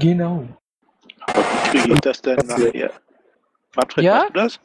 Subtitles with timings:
[0.00, 0.48] Genau.
[1.20, 2.90] Aber wie kriege ich das denn nachher?
[3.72, 4.26] Patrick, Ja?
[4.26, 4.58] du das?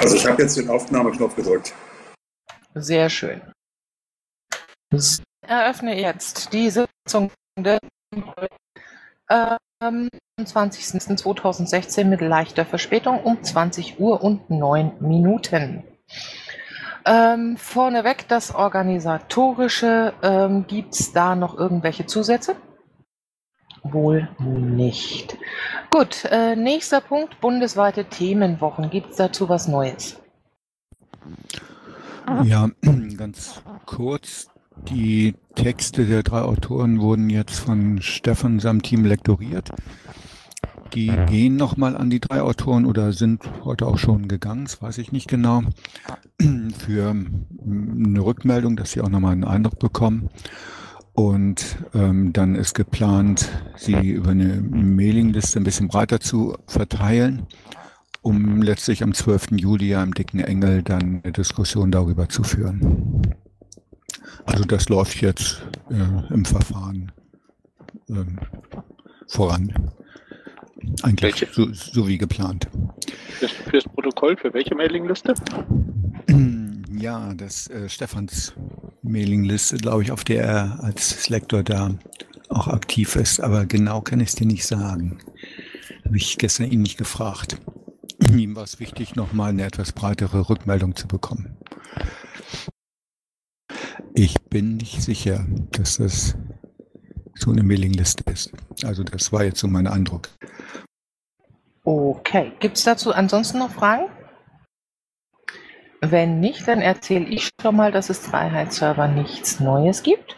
[0.00, 1.72] Also ich habe jetzt den Aufnahmeknopf gedrückt.
[2.74, 3.40] Sehr schön.
[4.92, 7.78] Ich eröffne jetzt die Sitzung des
[9.30, 10.08] ähm,
[10.40, 15.84] 20.2016 mit leichter Verspätung um 20 Uhr und 9 Minuten.
[17.04, 20.12] Ähm, vorneweg das Organisatorische.
[20.22, 22.56] Ähm, Gibt es da noch irgendwelche Zusätze?
[23.82, 25.36] Wohl nicht.
[25.90, 28.90] Gut, äh, nächster Punkt, bundesweite Themenwochen.
[28.90, 30.20] Gibt es dazu was Neues?
[32.44, 32.70] Ja,
[33.16, 34.48] ganz kurz.
[34.88, 39.70] Die Texte der drei Autoren wurden jetzt von Stefan seinem Team lektoriert.
[40.94, 44.98] Die gehen nochmal an die drei Autoren oder sind heute auch schon gegangen, das weiß
[44.98, 45.62] ich nicht genau,
[46.78, 50.28] für eine Rückmeldung, dass sie auch nochmal einen Eindruck bekommen.
[51.14, 57.46] Und ähm, dann ist geplant, sie über eine Mailingliste ein bisschen breiter zu verteilen,
[58.22, 59.52] um letztlich am 12.
[59.52, 63.22] Juli ja im Dicken Engel dann eine Diskussion darüber zu führen.
[64.46, 67.12] Also das läuft jetzt äh, im Verfahren
[68.08, 68.38] ähm,
[69.26, 69.90] voran.
[71.02, 72.68] Eigentlich so, so wie geplant.
[73.38, 75.34] Fürs, fürs Protokoll, für welche Mailingliste?
[76.90, 78.54] Ja, das äh, Stefans
[79.02, 81.94] Mailingliste, glaube ich, auf der er als Lektor da
[82.48, 85.18] auch aktiv ist, aber genau kann ich es dir nicht sagen.
[86.04, 87.58] Habe ich gestern ihn nicht gefragt.
[88.20, 91.56] Ihm war es wichtig, nochmal eine etwas breitere Rückmeldung zu bekommen.
[94.14, 96.36] Ich bin nicht sicher, dass das
[97.34, 98.52] so eine Mailingliste ist.
[98.84, 100.28] Also das war jetzt so mein Eindruck.
[101.84, 104.04] Okay, gibt es dazu ansonsten noch Fragen?
[106.04, 110.36] Wenn nicht, dann erzähle ich schon mal, dass es Freiheitsserver nichts Neues gibt.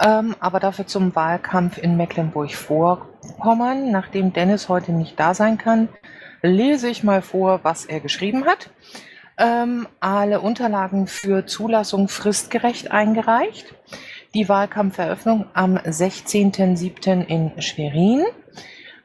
[0.00, 3.90] Ähm, aber dafür zum Wahlkampf in Mecklenburg-Vorpommern.
[3.90, 5.88] Nachdem Dennis heute nicht da sein kann,
[6.42, 8.70] lese ich mal vor, was er geschrieben hat.
[9.36, 13.74] Ähm, alle Unterlagen für Zulassung fristgerecht eingereicht.
[14.32, 17.26] Die Wahlkampferöffnung am 16.07.
[17.26, 18.24] in Schwerin.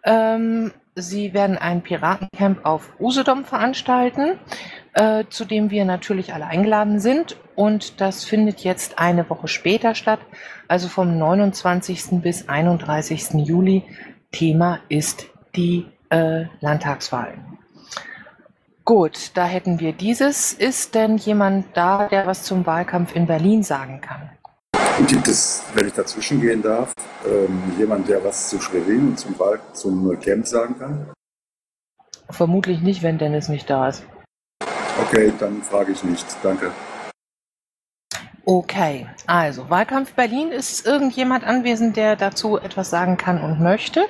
[0.03, 4.37] Ähm, Sie werden ein Piratencamp auf Usedom veranstalten,
[4.93, 7.37] äh, zu dem wir natürlich alle eingeladen sind.
[7.55, 10.19] Und das findet jetzt eine Woche später statt,
[10.67, 12.21] also vom 29.
[12.21, 13.45] bis 31.
[13.45, 13.83] Juli.
[14.31, 17.35] Thema ist die äh, Landtagswahl.
[18.85, 20.51] Gut, da hätten wir dieses.
[20.51, 24.29] Ist denn jemand da, der was zum Wahlkampf in Berlin sagen kann?
[25.07, 26.93] Gibt es, wenn ich dazwischen gehen darf,
[27.25, 31.07] ähm, jemand, der was zu Schwerin und zum, Wahl zum Camp sagen kann?
[32.29, 34.03] Vermutlich nicht, wenn Dennis nicht da ist.
[35.01, 36.25] Okay, dann frage ich nicht.
[36.43, 36.71] Danke.
[38.45, 40.51] Okay, also Wahlkampf Berlin.
[40.51, 44.05] Ist irgendjemand anwesend, der dazu etwas sagen kann und möchte?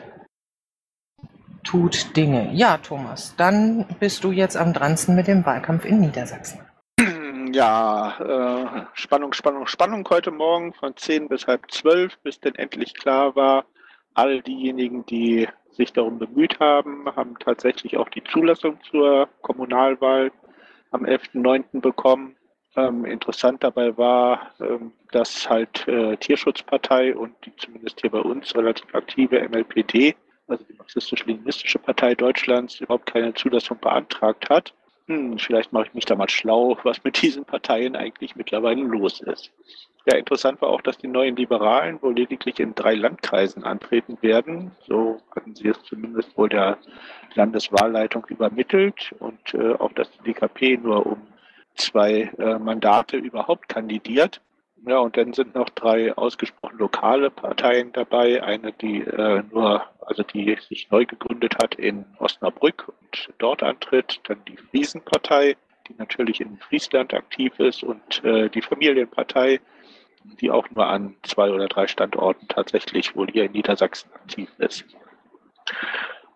[1.64, 2.52] Tut Dinge.
[2.52, 6.60] Ja, Thomas, dann bist du jetzt am dransten mit dem Wahlkampf in Niedersachsen.
[7.52, 12.96] Ja, äh, Spannung, Spannung, Spannung heute Morgen von 10 bis halb 12, bis denn endlich
[12.96, 13.66] klar war,
[14.16, 20.32] all diejenigen, die sich darum bemüht haben, haben tatsächlich auch die Zulassung zur Kommunalwahl
[20.94, 21.82] am 11.09.
[21.82, 22.36] bekommen.
[22.76, 28.56] Ähm, interessant dabei war, ähm, dass halt äh, Tierschutzpartei und die zumindest hier bei uns
[28.56, 30.16] relativ aktive MLPD,
[30.48, 34.74] also die Marxistisch-Leninistische Partei Deutschlands, überhaupt keine Zulassung beantragt hat.
[35.08, 39.22] Hm, vielleicht mache ich mich da mal schlau, was mit diesen Parteien eigentlich mittlerweile los
[39.22, 39.52] ist.
[40.06, 44.72] Ja, interessant war auch, dass die neuen Liberalen wohl lediglich in drei Landkreisen antreten werden.
[44.86, 46.78] So hatten sie es zumindest wohl der
[47.36, 51.22] Landeswahlleitung übermittelt und äh, auch, dass die DKP nur um
[51.76, 54.42] zwei äh, Mandate überhaupt kandidiert.
[54.86, 58.44] Ja, und dann sind noch drei ausgesprochen lokale Parteien dabei.
[58.44, 64.20] Eine, die äh, nur, also die sich neu gegründet hat in Osnabrück und dort antritt.
[64.26, 65.56] Dann die Friesenpartei,
[65.88, 69.62] die natürlich in Friesland aktiv ist und äh, die Familienpartei,
[70.42, 74.86] die auch nur an zwei oder drei Standorten tatsächlich wohl hier in Niedersachsen aktiv ist.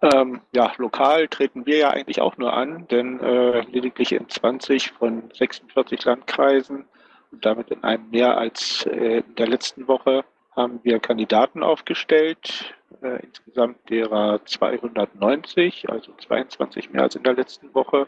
[0.01, 4.91] Ähm, ja, lokal treten wir ja eigentlich auch nur an, denn äh, lediglich in 20
[4.91, 6.85] von 46 Landkreisen
[7.31, 10.23] und damit in einem mehr als äh, in der letzten Woche
[10.55, 17.73] haben wir Kandidaten aufgestellt, äh, insgesamt derer 290, also 22 mehr als in der letzten
[17.73, 18.07] Woche,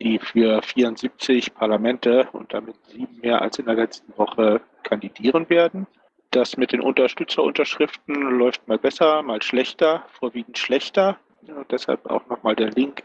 [0.00, 5.86] die für 74 Parlamente und damit sieben mehr als in der letzten Woche kandidieren werden.
[6.30, 11.18] Das mit den Unterstützerunterschriften läuft mal besser, mal schlechter, vorwiegend schlechter.
[11.42, 13.04] Ja, deshalb auch nochmal der Link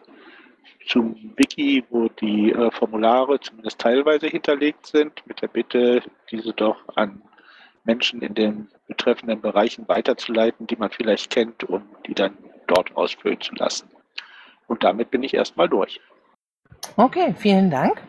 [0.87, 6.77] zum Wiki, wo die äh, Formulare zumindest teilweise hinterlegt sind, mit der Bitte, diese doch
[6.95, 7.21] an
[7.83, 12.37] Menschen in den betreffenden Bereichen weiterzuleiten, die man vielleicht kennt und die dann
[12.67, 13.89] dort ausfüllen zu lassen.
[14.67, 15.99] Und damit bin ich erstmal durch.
[16.95, 18.01] Okay, vielen Dank.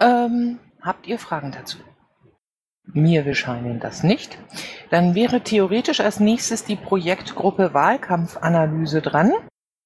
[0.00, 1.78] Ähm, habt ihr Fragen dazu?
[2.86, 4.38] Mir bescheinen das nicht.
[4.90, 9.32] Dann wäre theoretisch als nächstes die Projektgruppe Wahlkampfanalyse dran.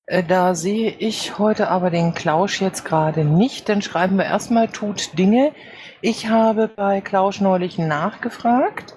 [0.06, 3.68] Äh, da sehe ich heute aber den Klausch jetzt gerade nicht.
[3.68, 5.52] Dann schreiben wir erstmal tut Dinge.
[6.00, 8.96] Ich habe bei Klausch neulich nachgefragt.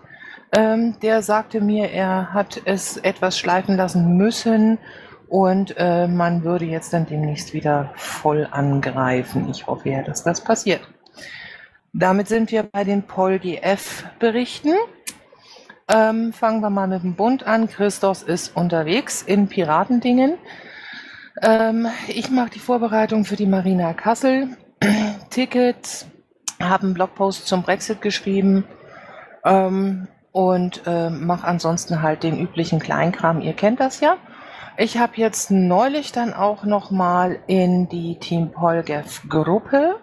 [0.51, 4.79] Ähm, der sagte mir, er hat es etwas schleifen lassen müssen
[5.31, 9.49] und äh, man würde jetzt dann demnächst wieder voll angreifen.
[9.49, 10.81] Ich hoffe ja, dass das passiert.
[11.93, 14.73] Damit sind wir bei den PolGF-Berichten.
[15.87, 17.69] Ähm, fangen wir mal mit dem Bund an.
[17.69, 20.33] Christos ist unterwegs in Piratendingen.
[21.41, 24.49] Ähm, ich mache die Vorbereitung für die Marina Kassel.
[25.29, 26.07] Tickets,
[26.59, 28.65] haben einen Blogpost zum Brexit geschrieben
[29.45, 33.39] ähm, und äh, mache ansonsten halt den üblichen Kleinkram.
[33.39, 34.17] Ihr kennt das ja.
[34.77, 39.99] Ich habe jetzt neulich dann auch noch mal in die Team Polgef Gruppe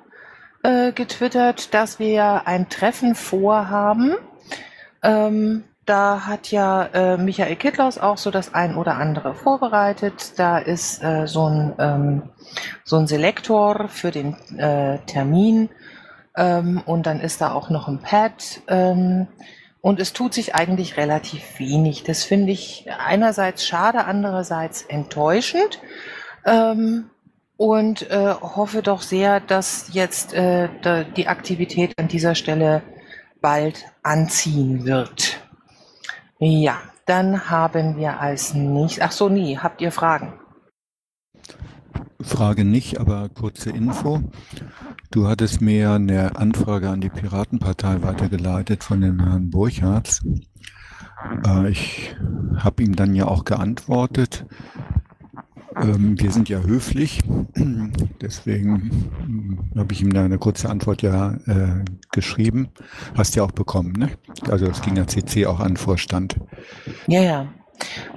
[0.63, 4.15] äh, getwittert, dass wir ein Treffen vorhaben.
[5.03, 10.39] Ähm, da hat ja äh, Michael Kittlaus auch so das ein oder andere vorbereitet.
[10.39, 12.23] Da ist äh, so, ein, ähm,
[12.85, 15.71] so ein Selektor für den äh, Termin
[16.37, 18.61] ähm, und dann ist da auch noch ein Pad.
[19.89, 22.03] Und es tut sich eigentlich relativ wenig.
[22.03, 25.81] Das finde ich einerseits schade, andererseits enttäuschend.
[26.45, 27.09] Ähm,
[27.57, 30.69] und äh, hoffe doch sehr, dass jetzt äh,
[31.17, 32.83] die Aktivität an dieser Stelle
[33.41, 35.41] bald anziehen wird.
[36.39, 39.03] Ja, dann haben wir als nächstes.
[39.03, 39.57] Ach so, nie.
[39.57, 40.39] Habt ihr Fragen?
[42.21, 44.23] Frage nicht, aber kurze Info.
[45.11, 50.21] Du hattest mir eine Anfrage an die Piratenpartei weitergeleitet von dem Herrn Burchardt.
[51.47, 52.17] Äh, ich
[52.57, 54.47] habe ihm dann ja auch geantwortet.
[55.77, 57.23] Ähm, wir sind ja höflich,
[58.21, 58.91] deswegen
[59.25, 62.69] hm, habe ich ihm da eine kurze Antwort ja äh, geschrieben.
[63.17, 64.11] Hast ja auch bekommen, ne?
[64.51, 66.37] Also es ging ja CC auch an Vorstand.
[67.07, 67.49] Ja, ja.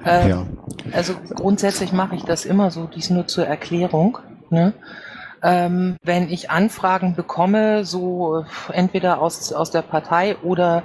[0.06, 0.46] Äh, ja.
[0.92, 4.18] Also grundsätzlich mache ich das immer so, dies nur zur Erklärung.
[4.50, 4.74] Ne?
[5.44, 10.84] Ähm, wenn ich Anfragen bekomme, so entweder aus, aus der Partei oder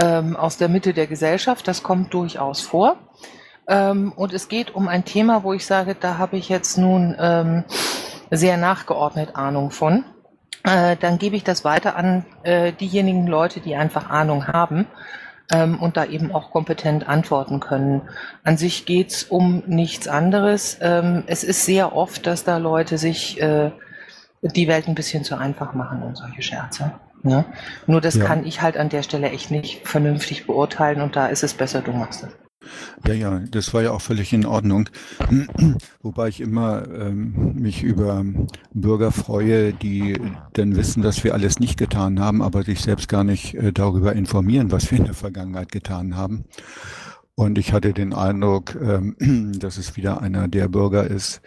[0.00, 2.96] ähm, aus der Mitte der Gesellschaft, das kommt durchaus vor.
[3.68, 7.16] Ähm, und es geht um ein Thema, wo ich sage, da habe ich jetzt nun
[7.18, 7.64] ähm,
[8.30, 10.04] sehr nachgeordnet Ahnung von.
[10.64, 14.86] Äh, dann gebe ich das weiter an äh, diejenigen Leute, die einfach Ahnung haben
[15.50, 18.02] ähm, und da eben auch kompetent antworten können.
[18.44, 20.78] An sich geht's um nichts anderes.
[20.80, 23.70] Ähm, es ist sehr oft, dass da Leute sich äh,
[24.42, 26.92] die Welt ein bisschen zu einfach machen und solche Scherze.
[27.22, 27.44] Ne?
[27.86, 28.24] Nur das ja.
[28.24, 31.82] kann ich halt an der Stelle echt nicht vernünftig beurteilen und da ist es besser,
[31.82, 32.30] du machst es.
[33.06, 34.88] Ja, ja, das war ja auch völlig in Ordnung.
[36.02, 38.24] Wobei ich immer ähm, mich über
[38.74, 40.18] Bürger freue, die
[40.52, 44.14] dann wissen, dass wir alles nicht getan haben, aber sich selbst gar nicht äh, darüber
[44.14, 46.44] informieren, was wir in der Vergangenheit getan haben.
[47.34, 51.40] Und ich hatte den Eindruck, ähm, dass es wieder einer der Bürger ist,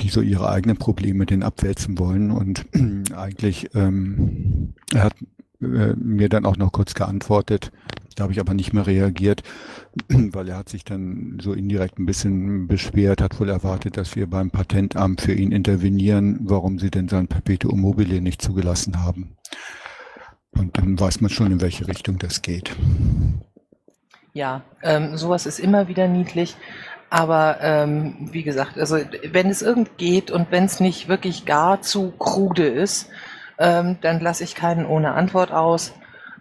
[0.00, 2.30] die so ihre eigenen Probleme den abwälzen wollen.
[2.30, 2.64] Und
[3.14, 5.14] eigentlich, ähm, er hat
[5.60, 7.70] äh, mir dann auch noch kurz geantwortet,
[8.18, 9.42] da habe ich aber nicht mehr reagiert,
[10.08, 14.28] weil er hat sich dann so indirekt ein bisschen beschwert, hat wohl erwartet, dass wir
[14.28, 19.36] beim Patentamt für ihn intervenieren, warum sie denn sein Perpetuum mobile nicht zugelassen haben.
[20.50, 22.74] Und dann weiß man schon, in welche Richtung das geht.
[24.32, 26.56] Ja, ähm, sowas ist immer wieder niedlich.
[27.10, 28.98] Aber ähm, wie gesagt, also
[29.30, 33.08] wenn es irgend geht und wenn es nicht wirklich gar zu krude ist,
[33.58, 35.94] ähm, dann lasse ich keinen ohne Antwort aus.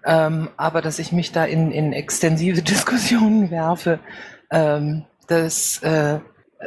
[0.08, 4.00] Ähm, aber dass ich mich da in, in extensive Diskussionen werfe,
[4.50, 6.20] ähm, das äh,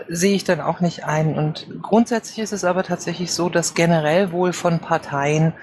[0.09, 1.37] sehe ich dann auch nicht ein.
[1.37, 5.55] Und grundsätzlich ist es aber tatsächlich so, dass generell wohl von Parteien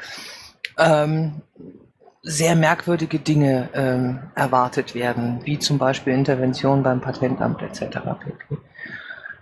[0.80, 1.42] ähm,
[2.24, 8.00] sehr merkwürdige Dinge ähm, erwartet werden, wie zum Beispiel Intervention beim Patentamt etc.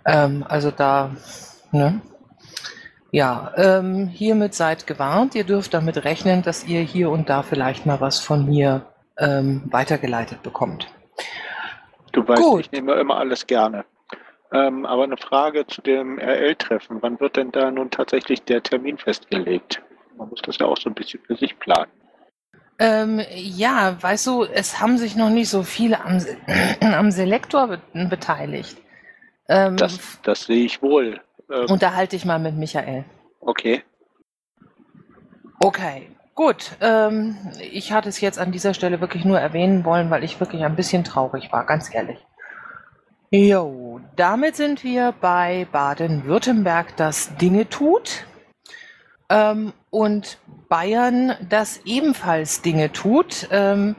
[0.04, 1.10] Ähm, also da,
[1.72, 2.00] ne?
[3.16, 5.34] Ja, ähm, hiermit seid gewarnt.
[5.34, 9.62] Ihr dürft damit rechnen, dass ihr hier und da vielleicht mal was von mir ähm,
[9.70, 10.86] weitergeleitet bekommt.
[12.12, 12.60] Du weißt, Gut.
[12.60, 13.86] ich nehme immer alles gerne.
[14.52, 16.98] Ähm, aber eine Frage zu dem RL-Treffen.
[17.00, 19.80] Wann wird denn da nun tatsächlich der Termin festgelegt?
[20.18, 21.90] Man muss das ja auch so ein bisschen für sich planen.
[22.78, 26.20] Ähm, ja, weißt du, es haben sich noch nicht so viele am,
[26.82, 27.80] am Selektor be
[28.10, 28.76] beteiligt.
[29.48, 31.22] Ähm, das, das sehe ich wohl.
[31.50, 33.04] Ähm, unterhalte ich mal mit Michael.
[33.40, 33.82] Okay.
[35.60, 36.10] Okay.
[36.34, 36.72] gut.
[36.80, 40.64] Ähm, ich hatte es jetzt an dieser Stelle wirklich nur erwähnen wollen, weil ich wirklich
[40.64, 42.18] ein bisschen traurig war, ganz ehrlich.
[43.30, 48.24] Jo, damit sind wir bei Baden-Württemberg, das Dinge tut.
[49.28, 50.38] Ähm, und
[50.68, 53.48] Bayern, das ebenfalls Dinge tut.
[53.50, 53.96] Ähm,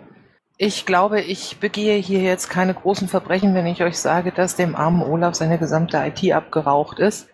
[0.58, 4.75] ich glaube, ich begehe hier jetzt keine großen Verbrechen, wenn ich euch sage, dass dem
[4.75, 7.30] armen Olaf seine gesamte IT abgeraucht ist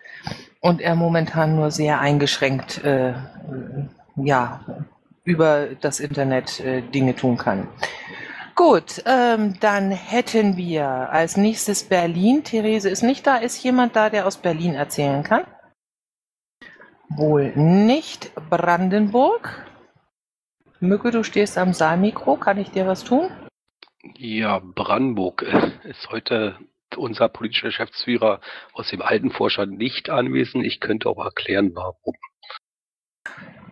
[0.64, 3.12] und er momentan nur sehr eingeschränkt äh,
[4.16, 4.64] ja,
[5.22, 7.68] über das Internet äh, Dinge tun kann.
[8.54, 12.44] Gut, ähm, dann hätten wir als nächstes Berlin.
[12.44, 13.36] Therese ist nicht da.
[13.36, 15.44] Ist jemand da, der aus Berlin erzählen kann?
[17.10, 18.32] Wohl nicht.
[18.48, 19.66] Brandenburg.
[20.80, 22.36] Mücke, du stehst am Saalmikro.
[22.36, 23.28] Kann ich dir was tun?
[24.16, 26.56] Ja, Brandenburg äh, ist heute
[26.96, 28.40] unser politischer Geschäftsführer
[28.72, 30.64] aus dem alten Vorstand nicht anwesend.
[30.64, 32.14] Ich könnte auch erklären, warum.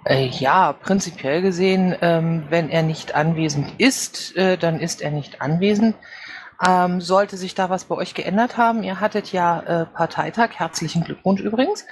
[0.04, 5.40] Äh, ja, prinzipiell gesehen, ähm, wenn er nicht anwesend ist, äh, dann ist er nicht
[5.40, 5.94] anwesend.
[6.64, 11.02] Ähm, sollte sich da was bei euch geändert haben, ihr hattet ja äh, Parteitag, herzlichen
[11.02, 11.86] Glückwunsch übrigens,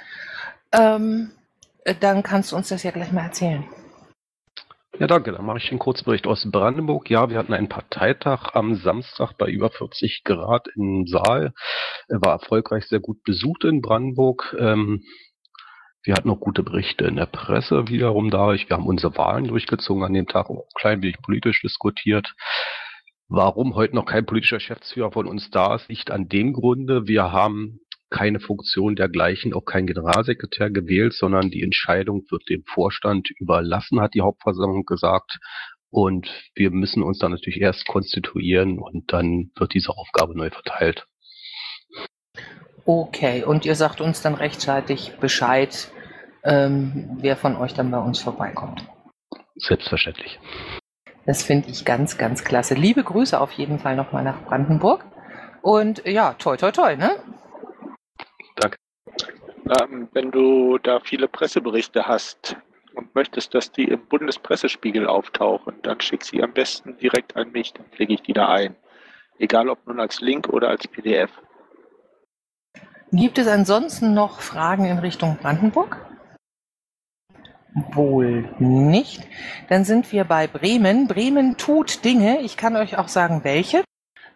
[0.71, 1.31] ähm,
[1.83, 3.65] äh, dann kannst du uns das ja gleich mal erzählen.
[5.01, 5.31] Ja, danke.
[5.31, 7.09] Dann mache ich einen Kurzbericht aus Brandenburg.
[7.09, 11.55] Ja, wir hatten einen Parteitag am Samstag bei über 40 Grad im Saal.
[12.07, 14.55] Er war erfolgreich sehr gut besucht in Brandenburg.
[14.59, 15.01] Ähm,
[16.03, 18.69] wir hatten auch gute Berichte in der Presse wiederum dadurch.
[18.69, 22.35] Wir haben unsere Wahlen durchgezogen an dem Tag, auch klein wenig politisch diskutiert.
[23.27, 27.31] Warum heute noch kein politischer Geschäftsführer von uns da ist, liegt an dem Grunde, wir
[27.31, 27.79] haben
[28.11, 34.13] keine Funktion dergleichen, auch kein Generalsekretär gewählt, sondern die Entscheidung wird dem Vorstand überlassen, hat
[34.13, 35.39] die Hauptversammlung gesagt.
[35.89, 41.07] Und wir müssen uns dann natürlich erst konstituieren und dann wird diese Aufgabe neu verteilt.
[42.85, 45.91] Okay, und ihr sagt uns dann rechtzeitig Bescheid,
[46.43, 48.85] ähm, wer von euch dann bei uns vorbeikommt.
[49.55, 50.39] Selbstverständlich.
[51.25, 52.73] Das finde ich ganz, ganz klasse.
[52.73, 55.05] Liebe Grüße auf jeden Fall nochmal nach Brandenburg.
[55.61, 57.11] Und ja, toi, toi, toi, ne?
[59.79, 62.57] Ähm, wenn du da viele Presseberichte hast
[62.93, 67.73] und möchtest, dass die im Bundespressespiegel auftauchen, dann schick sie am besten direkt an mich,
[67.73, 68.75] dann pflege ich die da ein.
[69.39, 71.31] Egal ob nun als Link oder als PDF.
[73.13, 75.97] Gibt es ansonsten noch Fragen in Richtung Brandenburg?
[77.93, 79.25] Wohl nicht.
[79.69, 81.07] Dann sind wir bei Bremen.
[81.07, 82.41] Bremen tut Dinge.
[82.41, 83.83] Ich kann euch auch sagen, welche.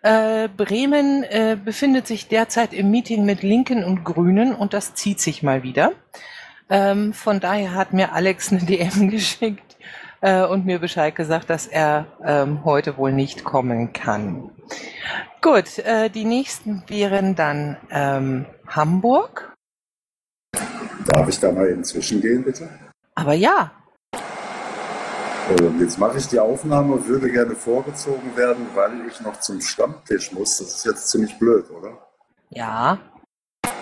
[0.06, 5.20] Äh, Bremen äh, befindet sich derzeit im Meeting mit Linken und Grünen und das zieht
[5.20, 5.94] sich mal wieder.
[6.70, 9.78] Ähm, von daher hat mir Alex eine DM geschickt
[10.22, 14.52] äh, und mir Bescheid gesagt, dass er ähm, heute wohl nicht kommen kann.
[15.42, 19.56] Gut, äh, die nächsten wären dann ähm, Hamburg.
[21.08, 22.70] Darf ich da mal inzwischen gehen, bitte?
[23.16, 23.72] Aber ja.
[25.48, 30.32] Und jetzt mache ich die Aufnahme, würde gerne vorgezogen werden, weil ich noch zum Stammtisch
[30.32, 30.58] muss.
[30.58, 32.00] Das ist jetzt ziemlich blöd, oder?
[32.50, 32.98] Ja.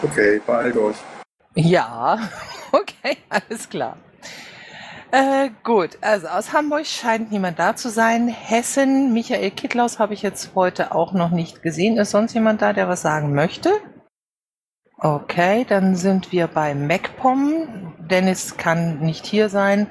[0.02, 0.98] Okay, beeilt euch.
[1.56, 2.20] Ja,
[2.74, 3.96] okay, alles klar.
[5.12, 8.28] Äh, gut, also aus Hamburg scheint niemand da zu sein.
[8.28, 11.98] Hessen, Michael Kittlaus habe ich jetzt heute auch noch nicht gesehen.
[11.98, 13.72] Ist sonst jemand da, der was sagen möchte?
[14.98, 17.94] Okay, dann sind wir bei MacPom.
[18.00, 19.88] Dennis kann nicht hier sein,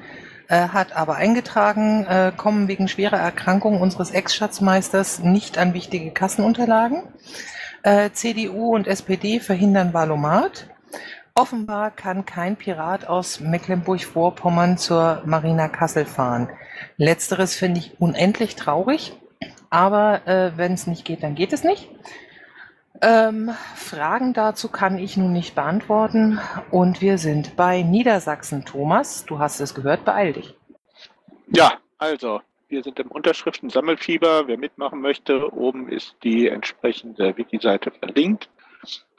[0.53, 7.03] äh, hat aber eingetragen, äh, kommen wegen schwerer Erkrankung unseres Ex-Schatzmeisters nicht an wichtige Kassenunterlagen.
[7.81, 10.67] Äh, CDU und SPD verhindern Valomat.
[11.33, 16.49] Offenbar kann kein Pirat aus Mecklenburg-Vorpommern zur Marina Kassel fahren.
[16.97, 19.13] Letzteres finde ich unendlich traurig,
[19.71, 21.89] aber äh, wenn es nicht geht, dann geht es nicht.
[23.05, 26.39] Ähm, Fragen dazu kann ich nun nicht beantworten
[26.71, 28.63] und wir sind bei Niedersachsen.
[28.63, 30.55] Thomas, du hast es gehört, beeil dich.
[31.47, 34.47] Ja, also, wir sind im Unterschriften-Sammelfieber.
[34.47, 38.49] Wer mitmachen möchte, oben ist die entsprechende Wiki-Seite verlinkt.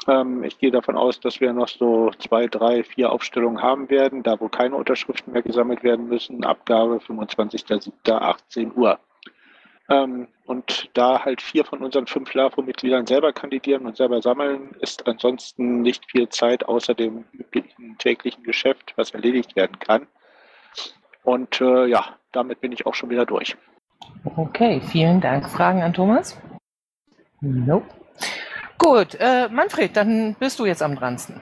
[0.09, 4.23] Ähm, ich gehe davon aus, dass wir noch so zwei, drei, vier Aufstellungen haben werden,
[4.23, 6.43] da wo keine Unterschriften mehr gesammelt werden müssen.
[6.43, 8.99] Abgabe 25.07.18 Uhr.
[9.91, 15.07] Ähm, und da halt vier von unseren fünf LAFO-Mitgliedern selber kandidieren und selber sammeln, ist
[15.07, 20.07] ansonsten nicht viel Zeit außer dem üblichen täglichen Geschäft, was erledigt werden kann.
[21.23, 23.57] Und äh, ja, damit bin ich auch schon wieder durch.
[24.37, 25.49] Okay, vielen Dank.
[25.49, 26.39] Fragen an Thomas?
[27.41, 27.87] Nope.
[28.79, 31.41] Gut, äh, Manfred, dann bist du jetzt am dransten.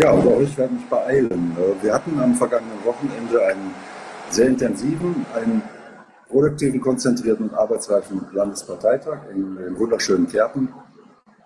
[0.00, 1.56] Ja, aber ich werde mich beeilen.
[1.56, 3.74] Äh, wir hatten am vergangenen Wochenende einen
[4.28, 5.62] sehr intensiven, einen
[6.30, 10.68] produktiven, konzentrierten und arbeitsreichen Landesparteitag in den wunderschönen Kärnten.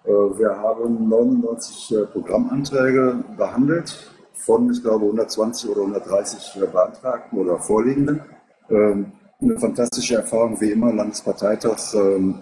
[0.04, 7.58] Äh, wir haben 99 äh, Programmanträge behandelt von, ich glaube, 120 oder 130 beantragten oder
[7.58, 8.20] vorliegenden.
[8.68, 12.40] Ähm, eine fantastische Erfahrung, wie immer, Landesparteitag, ähm,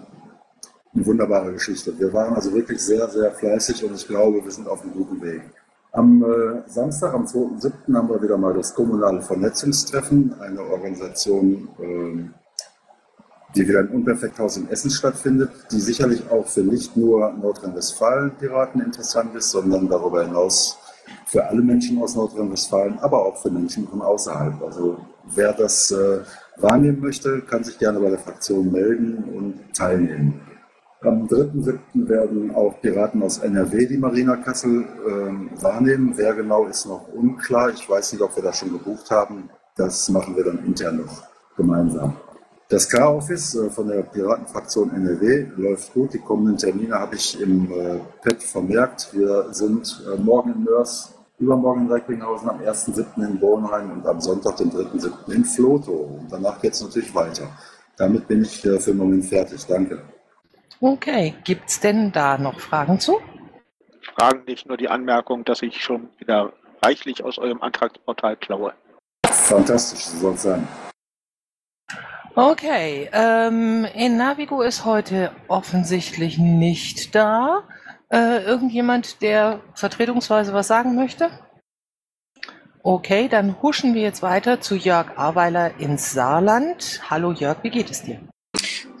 [0.93, 1.97] eine wunderbare Geschichte.
[1.97, 5.21] Wir waren also wirklich sehr, sehr fleißig und ich glaube, wir sind auf einem guten
[5.21, 5.41] Weg.
[5.95, 7.95] Am äh, Samstag, am 2.7.
[7.95, 12.29] haben wir wieder mal das kommunale Vernetzungstreffen, eine Organisation, äh,
[13.55, 19.35] die wieder im Unperfekthaus in Essen stattfindet, die sicherlich auch für nicht nur Nordrhein-Westfalen-Piraten interessant
[19.35, 20.79] ist, sondern darüber hinaus
[21.27, 24.63] für alle Menschen aus Nordrhein-Westfalen, aber auch für Menschen von außerhalb.
[24.63, 24.97] Also
[25.35, 26.21] wer das äh,
[26.57, 30.41] wahrnehmen möchte, kann sich gerne bei der Fraktion melden und teilnehmen.
[31.03, 32.07] Am 3.7.
[32.07, 36.13] werden auch Piraten aus NRW die Marina Kassel äh, wahrnehmen.
[36.15, 37.71] Wer genau ist noch unklar.
[37.71, 39.49] Ich weiß nicht, ob wir das schon gebucht haben.
[39.75, 41.23] Das machen wir dann intern noch
[41.57, 42.15] gemeinsam.
[42.69, 46.13] Das K-Office äh, von der Piratenfraktion NRW läuft gut.
[46.13, 49.09] Die kommenden Termine habe ich im äh, PET vermerkt.
[49.11, 53.27] Wir sind äh, morgen in Mörs, übermorgen in Recklinghausen, am 1.7.
[53.27, 55.33] in Bornheim und am Sonntag, den 3.7.
[55.33, 55.91] in Floto.
[55.91, 57.49] Und danach geht es natürlich weiter.
[57.97, 59.65] Damit bin ich für den Moment fertig.
[59.67, 59.99] Danke.
[60.79, 63.19] Okay, gibt es denn da noch Fragen zu?
[64.15, 68.73] Fragen nicht, nur die Anmerkung, dass ich schon wieder reichlich aus eurem Antragsportal klaue.
[69.25, 70.67] Fantastisch, so soll es sein.
[72.35, 77.63] Okay, ähm, in Navigo ist heute offensichtlich nicht da.
[78.11, 81.29] Äh, irgendjemand, der vertretungsweise was sagen möchte?
[82.81, 87.01] Okay, dann huschen wir jetzt weiter zu Jörg Aweiler ins Saarland.
[87.09, 88.19] Hallo Jörg, wie geht es dir?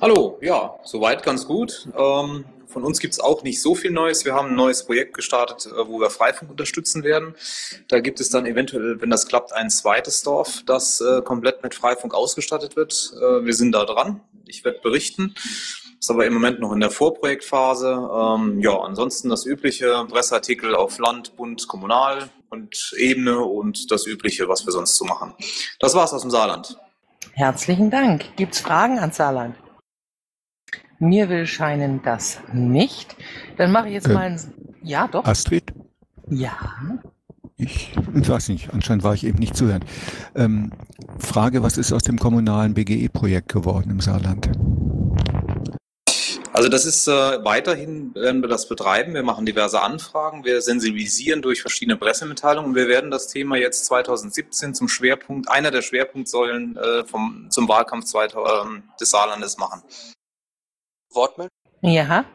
[0.03, 1.87] Hallo, ja, soweit ganz gut.
[1.97, 4.25] Ähm, von uns gibt es auch nicht so viel Neues.
[4.25, 7.35] Wir haben ein neues Projekt gestartet, äh, wo wir Freifunk unterstützen werden.
[7.87, 11.73] Da gibt es dann eventuell, wenn das klappt, ein zweites Dorf, das äh, komplett mit
[11.73, 13.13] Freifunk ausgestattet wird.
[13.15, 14.19] Äh, wir sind da dran.
[14.45, 15.35] Ich werde berichten.
[15.97, 17.93] Ist aber im Moment noch in der Vorprojektphase.
[17.93, 24.49] Ähm, ja, ansonsten das übliche Presseartikel auf Land, Bund, Kommunal und Ebene und das übliche,
[24.49, 25.33] was wir sonst so machen.
[25.79, 26.77] Das war's aus dem Saarland.
[27.31, 28.35] Herzlichen Dank.
[28.35, 29.62] Gibt's Fragen an Saarland?
[31.03, 33.17] Mir will scheinen das nicht.
[33.57, 34.39] Dann mache ich jetzt Äh, mal ein.
[34.81, 35.25] Ja, doch.
[35.25, 35.73] Astrid?
[36.29, 36.53] Ja.
[37.57, 39.83] Ich weiß nicht, anscheinend war ich eben nicht zuhören.
[40.33, 40.71] Ähm,
[41.19, 44.49] Frage, was ist aus dem kommunalen BGE-Projekt geworden im Saarland?
[46.53, 47.11] Also das ist äh,
[47.43, 49.13] weiterhin werden wir das betreiben.
[49.13, 53.85] Wir machen diverse Anfragen, wir sensibilisieren durch verschiedene Pressemitteilungen und wir werden das Thema jetzt
[53.85, 59.81] 2017 zum Schwerpunkt, einer der Schwerpunktsäulen äh, vom, zum Wahlkampf 2000, ähm, des Saarlandes machen.
[61.13, 61.51] Wortmeldung?
[61.81, 62.25] Ja.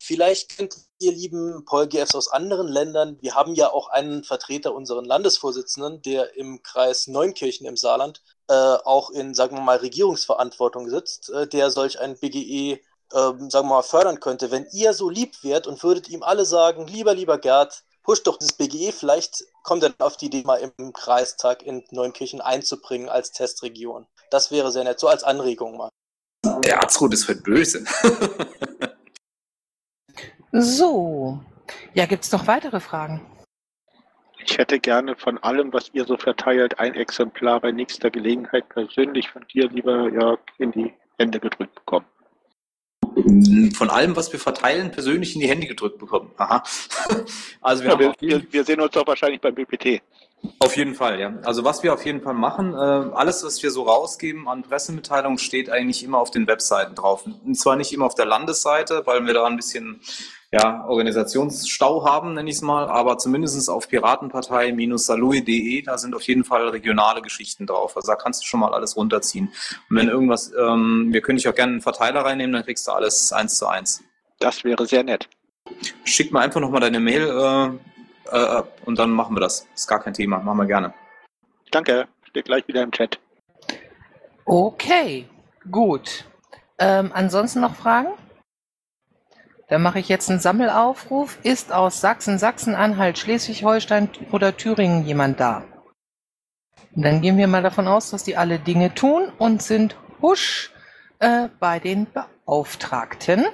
[0.00, 5.04] Vielleicht könnt ihr lieben PolGFs aus anderen Ländern, wir haben ja auch einen Vertreter, unseren
[5.04, 11.30] Landesvorsitzenden, der im Kreis Neunkirchen im Saarland äh, auch in, sagen wir mal, Regierungsverantwortung sitzt,
[11.30, 12.78] äh, der solch ein BGE, äh,
[13.10, 14.50] sagen wir mal, fördern könnte.
[14.50, 18.38] Wenn ihr so lieb wärt und würdet ihm alle sagen, lieber, lieber Gerd, push doch
[18.38, 23.32] das BGE, vielleicht kommt er auf die Idee, mal im Kreistag in Neunkirchen einzubringen als
[23.32, 24.06] Testregion.
[24.30, 25.90] Das wäre sehr nett, so als Anregung mal.
[26.60, 27.84] Der Arzrot ist heute böse.
[30.52, 31.40] So.
[31.94, 33.22] Ja, gibt's noch weitere Fragen?
[34.44, 39.30] Ich hätte gerne von allem, was ihr so verteilt, ein Exemplar bei nächster Gelegenheit persönlich
[39.30, 42.06] von dir, lieber Jörg, in die Hände gedrückt bekommen.
[43.74, 46.30] Von allem, was wir verteilen, persönlich in die Hände gedrückt bekommen.
[46.36, 46.62] Aha.
[47.60, 50.02] Also wir Ja, wir, wir, wir sehen uns doch wahrscheinlich beim BPT.
[50.58, 51.34] Auf jeden Fall, ja.
[51.44, 55.38] Also was wir auf jeden Fall machen, äh, alles, was wir so rausgeben an Pressemitteilungen,
[55.38, 57.24] steht eigentlich immer auf den Webseiten drauf.
[57.26, 60.00] Und zwar nicht immer auf der Landesseite, weil wir da ein bisschen
[60.54, 66.44] ja, Organisationsstau haben, nenne ich es mal, aber zumindest auf piratenpartei-salui.de, da sind auf jeden
[66.44, 67.96] Fall regionale Geschichten drauf.
[67.96, 69.50] Also da kannst du schon mal alles runterziehen.
[69.88, 72.92] Und wenn irgendwas, ähm, wir können dich auch gerne einen Verteiler reinnehmen, dann kriegst du
[72.92, 74.04] alles eins zu eins.
[74.40, 75.26] Das wäre sehr nett.
[76.04, 77.80] Schick mir einfach nochmal deine Mail
[78.30, 79.66] äh, äh, und dann machen wir das.
[79.74, 80.92] Ist gar kein Thema, machen wir gerne.
[81.70, 83.18] Danke, steht gleich wieder im Chat.
[84.44, 85.26] Okay,
[85.70, 86.26] gut.
[86.78, 88.12] Ähm, ansonsten noch Fragen?
[89.68, 91.38] Dann mache ich jetzt einen Sammelaufruf.
[91.42, 95.64] Ist aus Sachsen, Sachsen-Anhalt, Schleswig-Holstein oder Thüringen jemand da?
[96.94, 100.72] Dann gehen wir mal davon aus, dass die alle Dinge tun und sind husch
[101.20, 103.46] äh, bei den Beauftragten.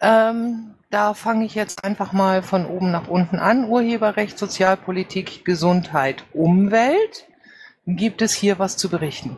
[0.00, 3.68] Ähm, da fange ich jetzt einfach mal von oben nach unten an.
[3.68, 7.26] Urheberrecht, Sozialpolitik, Gesundheit, Umwelt.
[7.86, 9.36] Gibt es hier was zu berichten?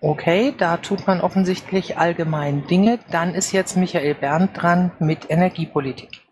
[0.00, 3.00] Okay, da tut man offensichtlich allgemein Dinge.
[3.10, 6.22] Dann ist jetzt Michael Berndt dran mit Energiepolitik.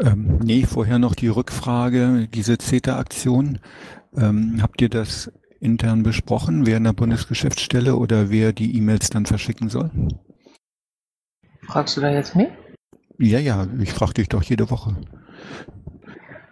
[0.00, 3.58] Ähm, nee, vorher noch die Rückfrage, diese CETA-Aktion.
[4.16, 9.26] Ähm, habt ihr das intern besprochen, wer in der Bundesgeschäftsstelle oder wer die E-Mails dann
[9.26, 9.90] verschicken soll?
[11.66, 12.48] Fragst du da jetzt mich?
[13.18, 14.96] Ja, ja, ich frage dich doch jede Woche.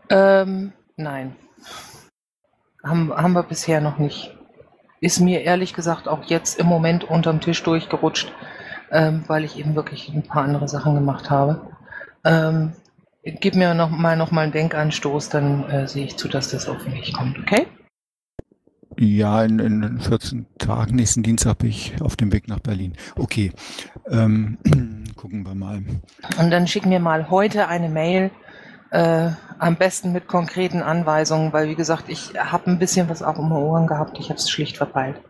[0.09, 1.37] Ähm, nein.
[2.83, 4.37] Haben, haben wir bisher noch nicht.
[5.01, 8.33] Ist mir ehrlich gesagt auch jetzt im Moment unterm Tisch durchgerutscht,
[8.93, 11.69] ähm, weil ich eben wirklich ein paar andere Sachen gemacht habe.
[12.25, 12.73] Ähm,
[13.23, 16.69] gib mir noch mal, noch mal einen Denkanstoß, dann äh, sehe ich zu, dass das
[16.69, 17.67] auf mich kommt, okay?
[18.99, 22.95] Ja, in, in 14 Tagen, nächsten Dienstag bin ich auf dem Weg nach Berlin.
[23.17, 23.53] Okay,
[24.11, 24.59] ähm,
[25.17, 25.83] gucken wir mal.
[26.39, 28.31] Und dann schick mir mal heute eine Mail,
[28.91, 33.39] äh, am besten mit konkreten Anweisungen, weil wie gesagt, ich habe ein bisschen was auch
[33.39, 35.21] um die Ohren gehabt, ich habe es schlicht verpeilt.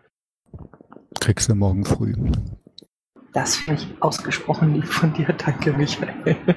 [1.20, 2.14] Kriegst du morgen früh.
[3.33, 6.37] Das finde ich ausgesprochen lieb von dir, danke Michael.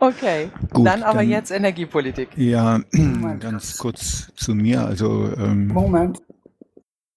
[0.00, 2.30] Okay, Gut, dann aber dann- jetzt Energiepolitik.
[2.36, 4.86] Ja, Moment, ganz ganz kurz zu mir.
[4.86, 6.22] Also ähm, Moment.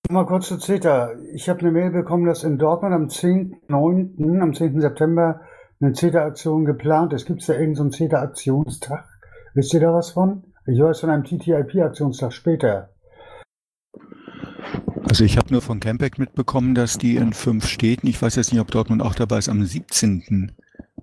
[0.09, 1.13] Mal kurz zu CETA.
[1.33, 4.81] Ich habe eine Mail bekommen, dass in Dortmund am 10.9., am 10.
[4.81, 5.41] September
[5.81, 7.25] eine CETA-Aktion geplant ist.
[7.25, 9.05] Gibt es da irgendeinen so einen CETA-Aktionstag?
[9.53, 10.43] Wisst ihr da was von?
[10.65, 12.89] Ich weiß von einem TTIP-Aktionstag später.
[15.07, 18.51] Also ich habe nur von Campback mitbekommen, dass die in fünf Städten, ich weiß jetzt
[18.51, 20.51] nicht, ob Dortmund auch dabei ist, am 17.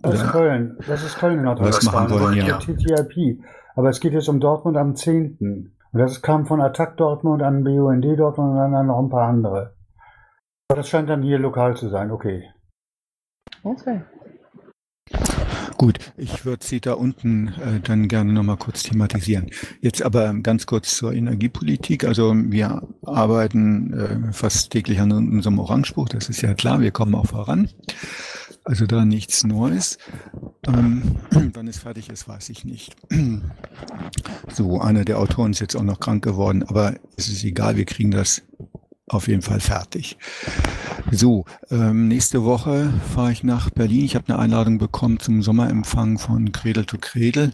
[0.02, 0.76] Das ist Köln.
[0.86, 2.10] Das ist Köln in was Nordrhein-Westfalen.
[2.10, 2.58] machen wollen, ja.
[2.58, 3.40] TTIP.
[3.76, 5.38] Aber es geht jetzt um Dortmund am 10.
[5.92, 9.74] Und das kam von Attac Dortmund an BUND Dortmund und dann noch ein paar andere.
[10.68, 12.10] Aber das scheint dann hier lokal zu sein.
[12.10, 12.50] Okay.
[13.62, 14.02] Okay.
[15.82, 19.50] Gut, ich würde sie da unten äh, dann gerne nochmal kurz thematisieren.
[19.80, 22.04] Jetzt aber ganz kurz zur Energiepolitik.
[22.04, 27.16] Also wir arbeiten äh, fast täglich an unserem Orangebuch, das ist ja klar, wir kommen
[27.16, 27.68] auch voran.
[28.62, 29.98] Also da nichts Neues.
[30.68, 31.16] Ähm,
[31.52, 32.94] wann es fertig ist, weiß ich nicht.
[34.54, 37.86] So, einer der Autoren ist jetzt auch noch krank geworden, aber es ist egal, wir
[37.86, 38.42] kriegen das
[39.08, 40.16] auf jeden Fall fertig.
[41.10, 44.04] So, ähm, nächste Woche fahre ich nach Berlin.
[44.04, 47.52] Ich habe eine Einladung bekommen zum Sommerempfang von Cradle to Cradle.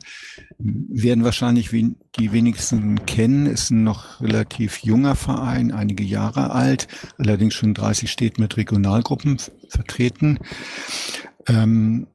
[0.59, 6.89] Werden wahrscheinlich wen die wenigsten kennen, ist ein noch relativ junger Verein, einige Jahre alt,
[7.17, 10.39] allerdings schon 30 Städte mit Regionalgruppen vertreten.
[11.47, 12.09] Ähm,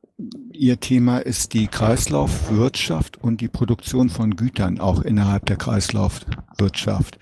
[0.51, 7.17] Ihr Thema ist die Kreislaufwirtschaft und die Produktion von Gütern auch innerhalb der Kreislaufwirtschaft.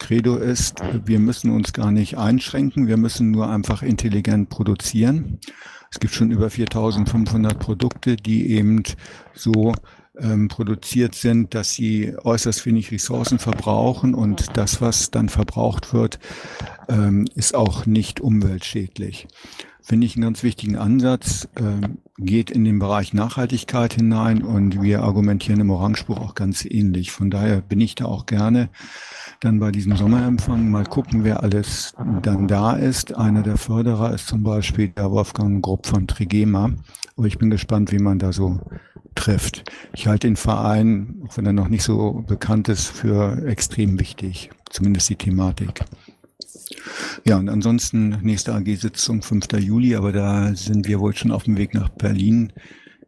[0.00, 5.38] Credo ist, wir müssen uns gar nicht einschränken, wir müssen nur einfach intelligent produzieren.
[5.92, 8.82] Es gibt schon über 4500 Produkte, die eben
[9.34, 9.74] so
[10.18, 16.18] ähm, produziert sind, dass sie äußerst wenig Ressourcen verbrauchen und das, was dann verbraucht wird,
[16.88, 19.28] ähm, ist auch nicht umweltschädlich.
[19.82, 25.02] Finde ich einen ganz wichtigen Ansatz, ähm, geht in den Bereich Nachhaltigkeit hinein und wir
[25.02, 27.12] argumentieren im Orangebuch auch ganz ähnlich.
[27.12, 28.68] Von daher bin ich da auch gerne
[29.40, 33.16] dann bei diesem Sommerempfang mal gucken, wer alles dann da ist.
[33.16, 36.72] Einer der Förderer ist zum Beispiel der Wolfgang Grupp von Trigema.
[37.16, 38.60] Aber ich bin gespannt, wie man da so
[39.14, 39.70] trifft.
[39.94, 44.50] Ich halte den Verein, auch wenn er noch nicht so bekannt ist, für extrem wichtig.
[44.68, 45.84] Zumindest die Thematik.
[47.24, 49.46] Ja, und ansonsten nächste AG-Sitzung 5.
[49.58, 52.52] Juli, aber da sind wir wohl schon auf dem Weg nach Berlin.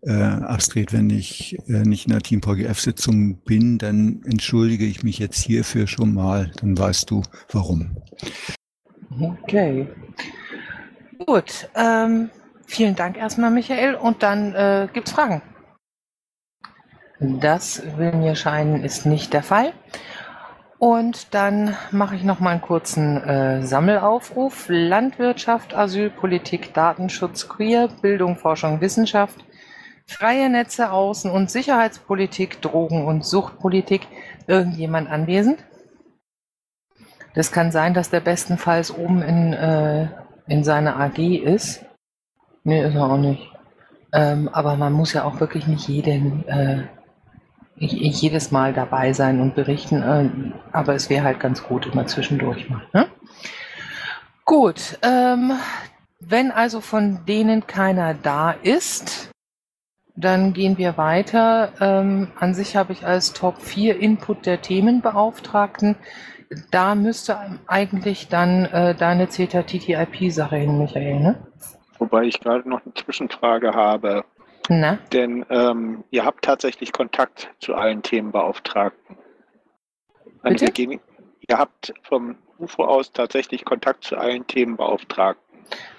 [0.05, 5.19] Äh, Astrid, wenn ich äh, nicht in der Team VGF-Sitzung bin, dann entschuldige ich mich
[5.19, 6.51] jetzt hierfür schon mal.
[6.61, 7.97] Dann weißt du, warum.
[9.21, 9.87] Okay.
[11.25, 11.69] Gut.
[11.77, 12.31] Ähm,
[12.67, 13.95] vielen Dank erstmal, Michael.
[13.95, 15.41] Und dann äh, gibt's Fragen.
[17.21, 19.73] Das will mir scheinen, ist nicht der Fall.
[20.83, 24.65] Und dann mache ich noch mal einen kurzen äh, Sammelaufruf.
[24.67, 29.45] Landwirtschaft, Asylpolitik, Datenschutz, Queer, Bildung, Forschung, Wissenschaft,
[30.09, 34.09] freie Netze, Außen- und Sicherheitspolitik, Drogen- und Suchtpolitik.
[34.49, 35.65] Irgendjemand anwesend?
[37.37, 40.09] Das kann sein, dass der bestenfalls oben in, äh,
[40.49, 41.85] in seiner AG ist.
[42.65, 43.53] Nee, ist er auch nicht.
[44.13, 46.89] Ähm, aber man muss ja auch wirklich nicht jeden, äh,
[47.87, 50.03] jedes Mal dabei sein und berichten.
[50.03, 50.31] Äh,
[50.73, 52.83] aber es wäre halt ganz gut immer zwischendurch mal.
[52.93, 53.07] Ne?
[54.45, 55.53] Gut, ähm,
[56.21, 59.31] wenn also von denen keiner da ist,
[60.15, 61.73] dann gehen wir weiter.
[61.81, 65.97] Ähm, an sich habe ich als Top 4 Input der Themenbeauftragten.
[66.71, 71.47] Da müsste eigentlich dann äh, deine CETA-TTIP-Sache hin, Michael, ne?
[71.99, 74.25] Wobei ich gerade noch eine Zwischenfrage habe.
[74.69, 74.99] Na?
[75.13, 79.17] Denn ähm, ihr habt tatsächlich Kontakt zu allen Themenbeauftragten.
[80.25, 80.65] Bitte?
[80.67, 81.01] Einige gehen-
[81.49, 85.43] Ihr habt vom UFO aus tatsächlich Kontakt zu allen Themenbeauftragten.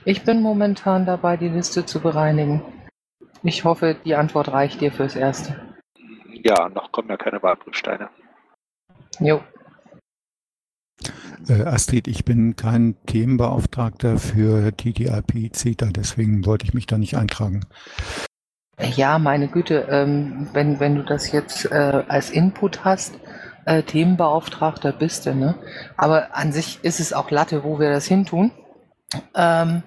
[0.06, 2.62] Ich bin momentan dabei, die Liste zu bereinigen.
[3.44, 5.76] Ich hoffe, die Antwort reicht dir fürs Erste.
[6.32, 8.10] Ja, noch kommen ja keine Wahlprüfsteine.
[9.20, 9.42] Jo.
[11.50, 17.18] Äh, Astrid, ich bin kein Themenbeauftragter für TTIP CETA, deswegen wollte ich mich da nicht
[17.18, 17.66] eintragen.
[18.84, 23.14] Ja, meine Güte, ähm, wenn, wenn du das jetzt äh, als Input hast,
[23.66, 25.56] äh, Themenbeauftragter bist du, ne?
[25.96, 28.52] Aber an sich ist es auch Latte, wo wir das hintun.
[29.36, 29.84] Ähm,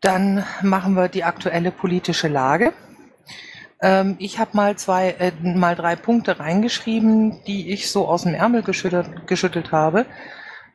[0.00, 2.72] dann machen wir die aktuelle politische Lage.
[3.80, 8.34] Ähm, ich habe mal zwei, äh, mal drei Punkte reingeschrieben, die ich so aus dem
[8.34, 10.06] Ärmel geschüttelt, geschüttelt habe,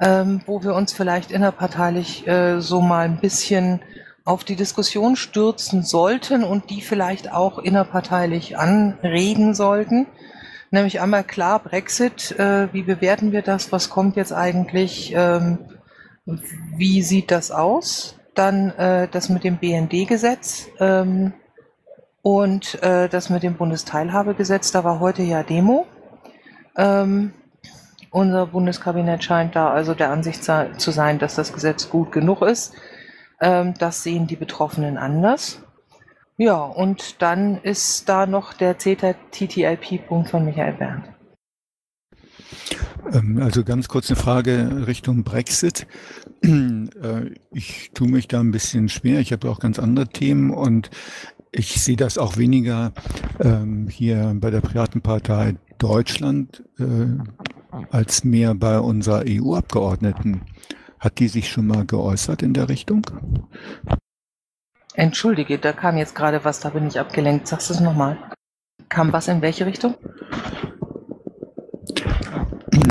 [0.02, 3.82] ähm, wo wir uns vielleicht innerparteilich äh, so mal ein bisschen
[4.28, 10.06] auf die Diskussion stürzen sollten und die vielleicht auch innerparteilich anregen sollten.
[10.70, 15.60] Nämlich einmal klar Brexit, äh, wie bewerten wir das, was kommt jetzt eigentlich, ähm,
[16.26, 18.20] wie sieht das aus?
[18.36, 21.32] Dann äh, das mit dem BND-Gesetz ähm,
[22.22, 25.88] und äh, das mit dem Bundesteilhabegesetz, da war heute ja Demo.
[26.76, 27.32] Ähm,
[28.12, 32.74] unser Bundeskabinett scheint da also der Ansicht zu sein, dass das Gesetz gut genug ist.
[33.40, 35.62] Ähm, das sehen die Betroffenen anders.
[36.38, 41.06] Ja, und dann ist da noch der CETA-TTIP-Punkt von Michael Berndt.
[43.12, 45.88] Ähm, also ganz kurz eine Frage Richtung Brexit.
[46.44, 49.20] Äh, ich tue mich da ein bisschen schwer.
[49.20, 50.90] Ich habe auch ganz andere Themen und
[51.52, 52.94] ich sehe das auch weniger
[53.40, 57.08] ähm, hier bei der Piratenpartei Deutschland äh,
[57.90, 60.42] als mehr bei unserer EU-Abgeordneten.
[61.00, 63.06] Hat die sich schon mal geäußert in der Richtung?
[64.94, 67.48] Entschuldige, da kam jetzt gerade was, da bin ich abgelenkt.
[67.48, 68.18] Sagst du es nochmal?
[68.90, 69.96] Kam was in welche Richtung?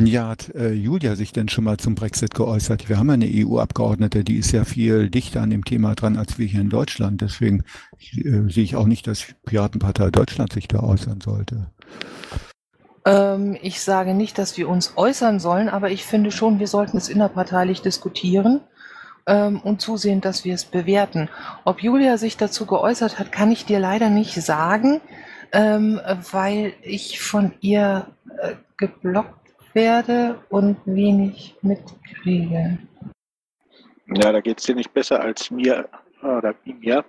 [0.05, 2.89] Ja, hat äh, Julia sich denn schon mal zum Brexit geäußert?
[2.89, 6.47] Wir haben eine EU-Abgeordnete, die ist ja viel dichter an dem Thema dran als wir
[6.47, 7.23] hier in Deutschland.
[7.23, 7.65] Deswegen
[8.13, 11.73] äh, sehe ich auch nicht, dass Piratenpartei Deutschland sich da äußern sollte.
[13.07, 16.97] Ähm, ich sage nicht, dass wir uns äußern sollen, aber ich finde schon, wir sollten
[16.97, 18.61] es innerparteilich diskutieren
[19.27, 21.31] ähm, und zusehen, dass wir es bewerten.
[21.65, 25.01] Ob Julia sich dazu geäußert hat, kann ich dir leider nicht sagen,
[25.53, 26.01] ähm,
[26.33, 28.09] weil ich von ihr
[28.41, 32.79] äh, geblockt werde und wenig mitkriege.
[34.09, 35.89] Ja, da geht es dir nicht besser als mir
[36.23, 37.05] oder wie mir.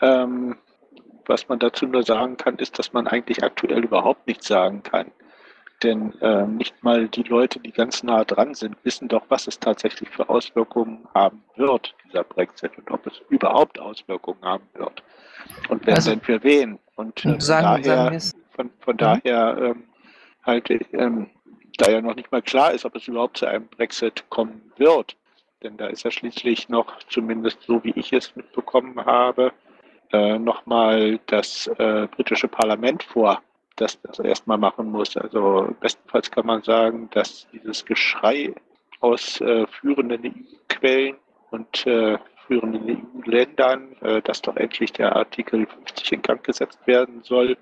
[0.00, 0.56] Ähm,
[1.26, 5.10] was man dazu nur sagen kann, ist, dass man eigentlich aktuell überhaupt nichts sagen kann.
[5.82, 9.58] Denn äh, nicht mal die Leute, die ganz nah dran sind, wissen doch, was es
[9.58, 15.02] tatsächlich für Auswirkungen haben wird, dieser Brexit, und ob es überhaupt Auswirkungen haben wird.
[15.70, 16.78] Und wenn also, denn für wen.
[16.96, 18.98] Und äh, sagen, daher, sagen von, von mhm.
[18.98, 19.84] daher ähm,
[20.44, 21.30] halt, ähm,
[21.78, 25.16] da ja noch nicht mal klar ist, ob es überhaupt zu einem Brexit kommen wird.
[25.62, 29.52] Denn da ist ja schließlich noch, zumindest so wie ich es mitbekommen habe,
[30.12, 33.40] äh, nochmal das äh, britische Parlament vor,
[33.76, 35.16] das das erstmal machen muss.
[35.16, 38.54] Also bestenfalls kann man sagen, dass dieses Geschrei
[39.00, 41.16] aus äh, führenden EU-Quellen
[41.50, 47.22] und äh, führenden EU-Ländern, äh, dass doch endlich der Artikel 50 in Gang gesetzt werden
[47.22, 47.56] soll,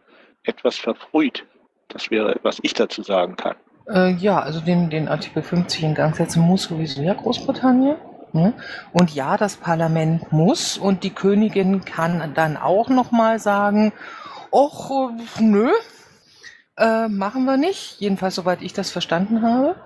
[0.45, 1.45] etwas verfrüht.
[1.89, 3.57] Das wäre, was ich dazu sagen kann.
[3.89, 7.97] Äh, ja, also den, den Artikel 50 in Gang setzen muss sowieso ja Großbritannien.
[8.33, 8.55] Ne?
[8.93, 13.93] Und ja, das Parlament muss und die Königin kann dann auch nochmal sagen,
[14.51, 15.71] och, nö,
[16.77, 18.01] äh, machen wir nicht.
[18.01, 19.77] Jedenfalls soweit ich das verstanden habe.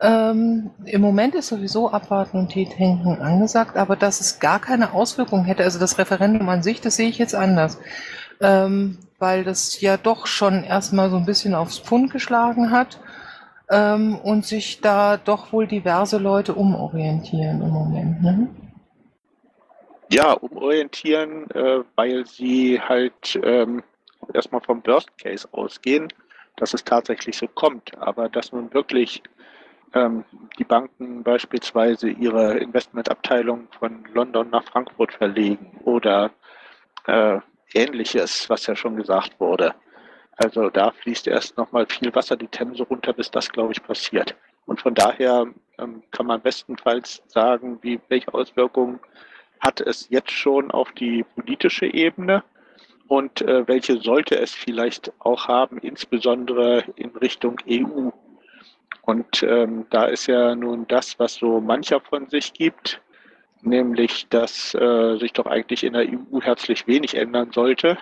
[0.00, 5.44] Ähm, Im Moment ist sowieso Abwarten und Teetenken angesagt, aber dass es gar keine Auswirkungen
[5.44, 7.78] hätte, also das Referendum an sich, das sehe ich jetzt anders.
[8.40, 12.98] Ähm, weil das ja doch schon erstmal so ein bisschen aufs Pfund geschlagen hat
[13.70, 18.22] ähm, und sich da doch wohl diverse Leute umorientieren im Moment.
[18.22, 18.48] Ne?
[20.10, 23.82] Ja, umorientieren, äh, weil sie halt ähm,
[24.34, 26.08] erstmal vom Worst Case ausgehen,
[26.56, 27.96] dass es tatsächlich so kommt.
[27.98, 29.22] Aber dass nun wirklich
[29.94, 30.24] ähm,
[30.58, 36.32] die Banken beispielsweise ihre Investmentabteilung von London nach Frankfurt verlegen oder
[37.06, 37.38] äh,
[37.74, 39.74] ähnliches, was ja schon gesagt wurde.
[40.36, 44.34] Also da fließt erst nochmal viel Wasser die Themse runter, bis das, glaube ich, passiert.
[44.66, 45.46] Und von daher
[45.78, 49.00] ähm, kann man bestenfalls sagen, wie, welche Auswirkungen
[49.60, 52.42] hat es jetzt schon auf die politische Ebene
[53.08, 58.10] und äh, welche sollte es vielleicht auch haben, insbesondere in Richtung EU.
[59.02, 63.00] Und ähm, da ist ja nun das, was so mancher von sich gibt,
[63.62, 67.98] nämlich dass äh, sich doch eigentlich in der EU herzlich wenig ändern sollte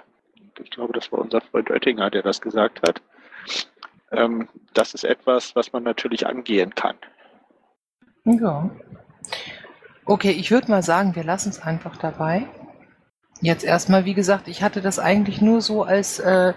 [0.60, 3.02] ich glaube, das war unser Freund Oettinger, der das gesagt hat.
[4.10, 6.96] Ähm, das ist etwas, was man natürlich angehen kann.
[8.24, 8.70] Ja.
[10.04, 12.46] Okay, ich würde mal sagen, wir lassen es einfach dabei.
[13.40, 16.54] Jetzt erstmal, wie gesagt, ich hatte das eigentlich nur so als, äh,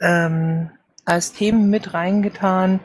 [0.00, 0.70] ähm,
[1.04, 2.80] als Themen mit reingetan.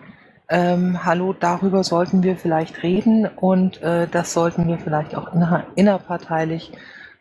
[0.50, 5.32] Ähm, hallo, darüber sollten wir vielleicht reden und äh, das sollten wir vielleicht auch
[5.76, 6.74] innerparteilich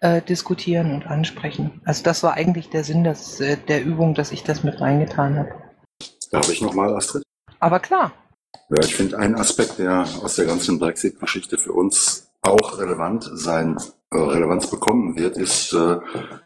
[0.03, 1.81] äh, diskutieren und ansprechen.
[1.85, 5.38] Also das war eigentlich der Sinn des, äh, der Übung, dass ich das mit reingetan
[5.38, 5.51] habe.
[6.31, 7.23] Darf ich nochmal, Astrid?
[7.61, 8.12] Aber klar.
[8.69, 13.77] Ja, ich finde einen Aspekt, der aus der ganzen Brexit-Geschichte für uns auch relevant sein,
[14.11, 15.99] äh, Relevanz bekommen wird, ist, äh,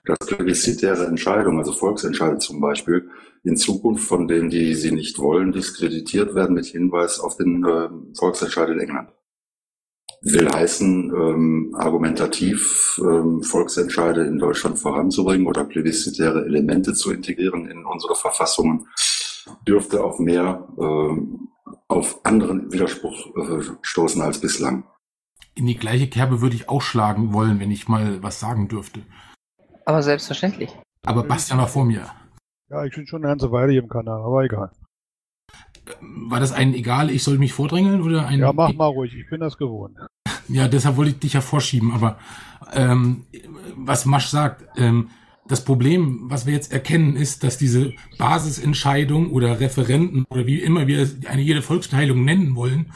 [0.05, 3.09] dass plebiszitäre Entscheidungen, also Volksentscheide zum Beispiel,
[3.43, 7.89] in Zukunft von denen, die sie nicht wollen, diskreditiert werden mit Hinweis auf den äh,
[8.19, 9.09] Volksentscheid in England.
[10.23, 17.85] Will heißen, ähm, argumentativ ähm, Volksentscheide in Deutschland voranzubringen oder plebiszitäre Elemente zu integrieren in
[17.85, 18.89] unsere Verfassungen,
[19.67, 21.49] dürfte auf mehr, ähm,
[21.89, 24.85] auf anderen Widerspruch äh, stoßen als bislang
[25.57, 29.01] in die gleiche Kerbe würde ich auch schlagen wollen, wenn ich mal was sagen dürfte.
[29.87, 30.71] Aber selbstverständlich.
[31.05, 32.11] Aber Bastian war vor mir.
[32.69, 34.71] Ja, ich bin schon eine ganze Weile hier im Kanal, aber egal.
[36.01, 38.41] War das ein egal, ich soll mich vordrängeln oder ein.
[38.41, 39.97] Ja, mach mal ruhig, ich bin das gewohnt.
[40.49, 42.19] Ja, deshalb wollte ich dich ja vorschieben, aber
[42.73, 43.25] ähm,
[43.77, 45.11] was Masch sagt, ähm,
[45.49, 50.87] das Problem, was wir jetzt erkennen, ist, dass diese Basisentscheidung oder Referenten oder wie immer
[50.87, 52.93] wir eine jede Volksteilung nennen wollen,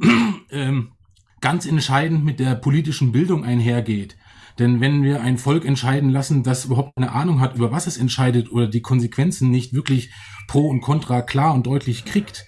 [0.50, 0.92] ähm,
[1.40, 4.16] ganz entscheidend mit der politischen Bildung einhergeht.
[4.58, 7.96] Denn wenn wir ein Volk entscheiden lassen, das überhaupt eine Ahnung hat, über was es
[7.96, 10.10] entscheidet oder die Konsequenzen nicht wirklich
[10.46, 12.46] pro und contra klar und deutlich kriegt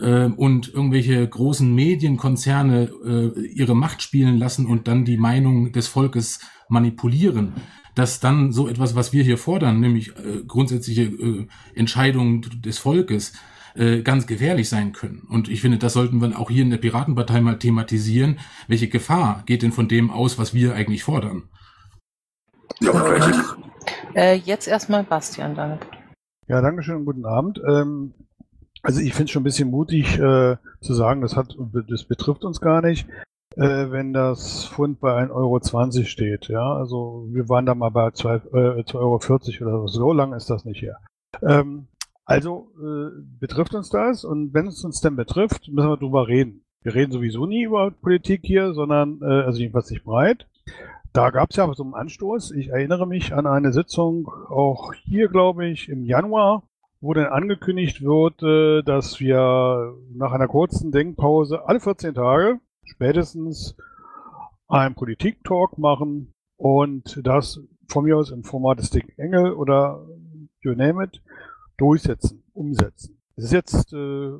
[0.00, 5.86] äh, und irgendwelche großen Medienkonzerne äh, ihre Macht spielen lassen und dann die Meinung des
[5.86, 7.52] Volkes manipulieren,
[7.94, 13.32] dass dann so etwas, was wir hier fordern, nämlich äh, grundsätzliche äh, Entscheidungen des Volkes,
[13.74, 15.26] äh, ganz gefährlich sein können.
[15.28, 18.38] Und ich finde, das sollten wir auch hier in der Piratenpartei mal thematisieren.
[18.68, 21.48] Welche Gefahr geht denn von dem aus, was wir eigentlich fordern?
[22.80, 23.56] Ja,
[24.14, 25.80] äh, jetzt erstmal Bastian damit.
[26.46, 27.60] Ja, danke schön, guten Abend.
[27.66, 28.14] Ähm,
[28.82, 31.56] also ich finde es schon ein bisschen mutig äh, zu sagen, das, hat,
[31.88, 33.08] das betrifft uns gar nicht,
[33.56, 36.48] äh, wenn das Pfund bei 1,20 Euro steht.
[36.48, 39.86] Ja, also wir waren da mal bei 2,40 äh, Euro oder so.
[39.86, 40.98] So lange ist das nicht her.
[41.42, 41.88] Ähm,
[42.24, 46.64] also äh, betrifft uns das und wenn es uns denn betrifft, müssen wir drüber reden.
[46.82, 50.46] Wir reden sowieso nie über Politik hier, sondern äh, also jedenfalls nicht breit.
[51.12, 52.52] Da gab es ja so einen Anstoß.
[52.52, 56.64] Ich erinnere mich an eine Sitzung, auch hier glaube ich, im Januar,
[57.00, 63.76] wo dann angekündigt wird, äh, dass wir nach einer kurzen Denkpause alle 14 Tage spätestens
[64.66, 70.06] einen Politik-Talk machen und das von mir aus im Format des Dick Engel oder
[70.62, 71.20] you name it
[71.76, 73.18] durchsetzen, umsetzen.
[73.36, 74.30] Es ist jetzt äh,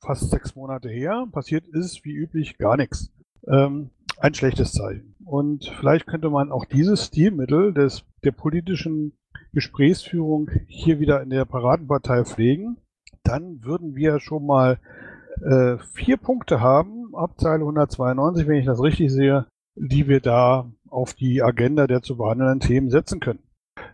[0.00, 3.12] fast sechs Monate her, passiert ist wie üblich gar nichts.
[3.48, 5.14] Ähm, ein schlechtes Zeichen.
[5.24, 9.12] Und vielleicht könnte man auch dieses Stilmittel des, der politischen
[9.52, 12.76] Gesprächsführung hier wieder in der Paradenpartei pflegen.
[13.22, 14.78] Dann würden wir schon mal
[15.42, 20.70] äh, vier Punkte haben, ab Zeile 192, wenn ich das richtig sehe, die wir da
[20.88, 23.42] auf die Agenda der zu behandelnden Themen setzen können.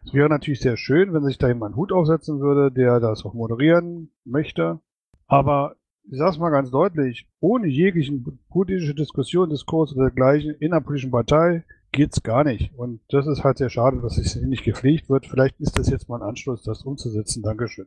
[0.04, 3.24] Es wäre natürlich sehr schön, wenn sich da jemand einen Hut aufsetzen würde, der das
[3.24, 4.80] auch moderieren möchte.
[5.26, 5.76] Aber
[6.10, 10.80] ich sage es mal ganz deutlich, ohne jeglichen politische Diskussion, Diskurs oder dergleichen in einer
[10.80, 12.74] politischen Partei geht's gar nicht.
[12.76, 15.26] Und das ist halt sehr schade, dass es nicht gepflegt wird.
[15.26, 17.42] Vielleicht ist das jetzt mal ein Anschluss, das umzusetzen.
[17.42, 17.86] Dankeschön.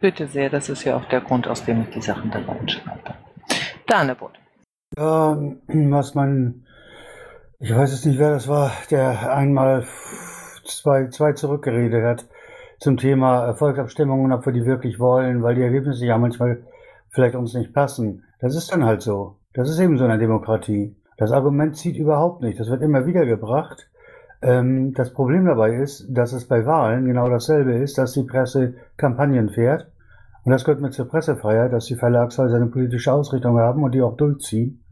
[0.00, 3.14] Bitte sehr, das ist ja auch der Grund, aus dem ich die Sachen da reinschreibe.
[3.86, 4.32] Danebot.
[4.96, 6.66] Ja, was man,
[7.58, 9.86] ich weiß jetzt nicht, wer das war, der einmal
[10.64, 12.26] zwei, zwei zurückgeredet hat
[12.80, 16.62] zum Thema Volksabstimmungen, ob wir die wirklich wollen, weil die Ergebnisse ja manchmal
[17.10, 18.24] vielleicht uns nicht passen.
[18.40, 19.36] Das ist dann halt so.
[19.54, 20.96] Das ist eben so eine Demokratie.
[21.16, 22.58] Das Argument zieht überhaupt nicht.
[22.58, 23.88] Das wird immer wieder gebracht.
[24.42, 28.74] Ähm, das Problem dabei ist, dass es bei Wahlen genau dasselbe ist, dass die Presse
[28.96, 29.90] Kampagnen fährt.
[30.44, 34.02] Und das gehört mit zur Pressefreiheit, dass die Verlagshäuser eine politische Ausrichtung haben und die
[34.02, 34.83] auch durchziehen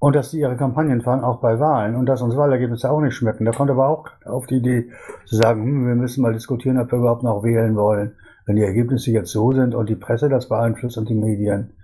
[0.00, 3.14] und dass sie ihre Kampagnen fahren, auch bei Wahlen und dass uns Wahlergebnisse auch nicht
[3.14, 3.44] schmecken.
[3.44, 4.90] Da kommt aber auch auf die Idee
[5.26, 8.16] zu sagen, hm, wir müssen mal diskutieren, ob wir überhaupt noch wählen wollen.
[8.46, 11.74] Wenn die Ergebnisse jetzt so sind und die Presse das beeinflusst und die Medien,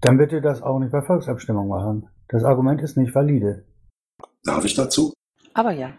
[0.00, 2.08] dann bitte das auch nicht bei Volksabstimmung machen.
[2.28, 3.64] Das Argument ist nicht valide.
[4.44, 5.14] Darf ich dazu?
[5.54, 5.90] Aber ja.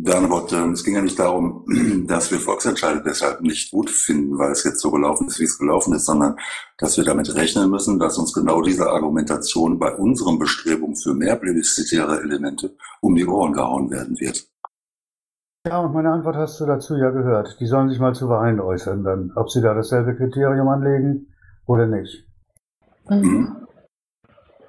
[0.00, 1.64] Bernhard, ähm, es ging ja nicht darum,
[2.06, 5.58] dass wir Volksentscheide deshalb nicht gut finden, weil es jetzt so gelaufen ist, wie es
[5.58, 6.36] gelaufen ist, sondern
[6.78, 11.34] dass wir damit rechnen müssen, dass uns genau diese Argumentation bei unseren Bestrebungen für mehr
[11.34, 14.46] plebiszitäre Elemente um die Ohren gehauen werden wird.
[15.66, 17.58] Ja, und meine Antwort hast du dazu ja gehört.
[17.58, 21.34] Die sollen sich mal zu Wahlen äußern, dann, ob sie da dasselbe Kriterium anlegen
[21.66, 22.24] oder nicht.
[23.10, 23.66] Mhm.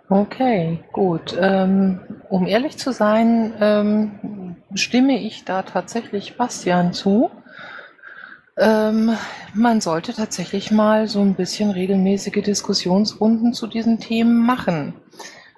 [0.10, 1.38] Okay, gut.
[1.40, 2.00] Ähm,
[2.30, 4.12] um ehrlich zu sein, ähm,
[4.74, 7.32] stimme ich da tatsächlich Bastian zu.
[8.58, 9.16] Ähm,
[9.54, 14.94] man sollte tatsächlich mal so ein bisschen regelmäßige Diskussionsrunden zu diesen Themen machen.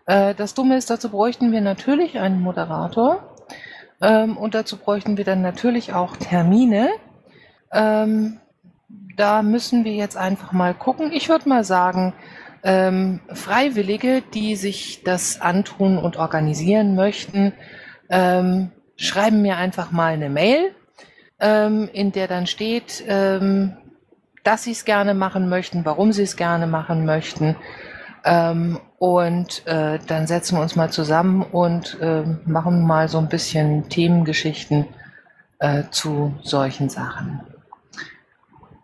[0.06, 3.36] Äh, das Dumme ist, dazu bräuchten wir natürlich einen Moderator
[4.02, 6.90] ähm, und dazu bräuchten wir dann natürlich auch Termine.
[7.72, 8.40] Ähm,
[9.18, 11.12] da müssen wir jetzt einfach mal gucken.
[11.12, 12.14] Ich würde mal sagen,
[12.64, 17.54] Ähm, Freiwillige, die sich das antun und organisieren möchten,
[18.08, 18.70] ähm,
[19.02, 20.74] schreiben mir einfach mal eine Mail,
[21.40, 23.74] ähm, in der dann steht, ähm,
[24.44, 27.56] dass sie es gerne machen möchten, warum sie es gerne machen möchten.
[28.24, 33.30] Ähm, und äh, dann setzen wir uns mal zusammen und äh, machen mal so ein
[33.30, 34.86] bisschen Themengeschichten
[35.58, 37.42] äh, zu solchen Sachen.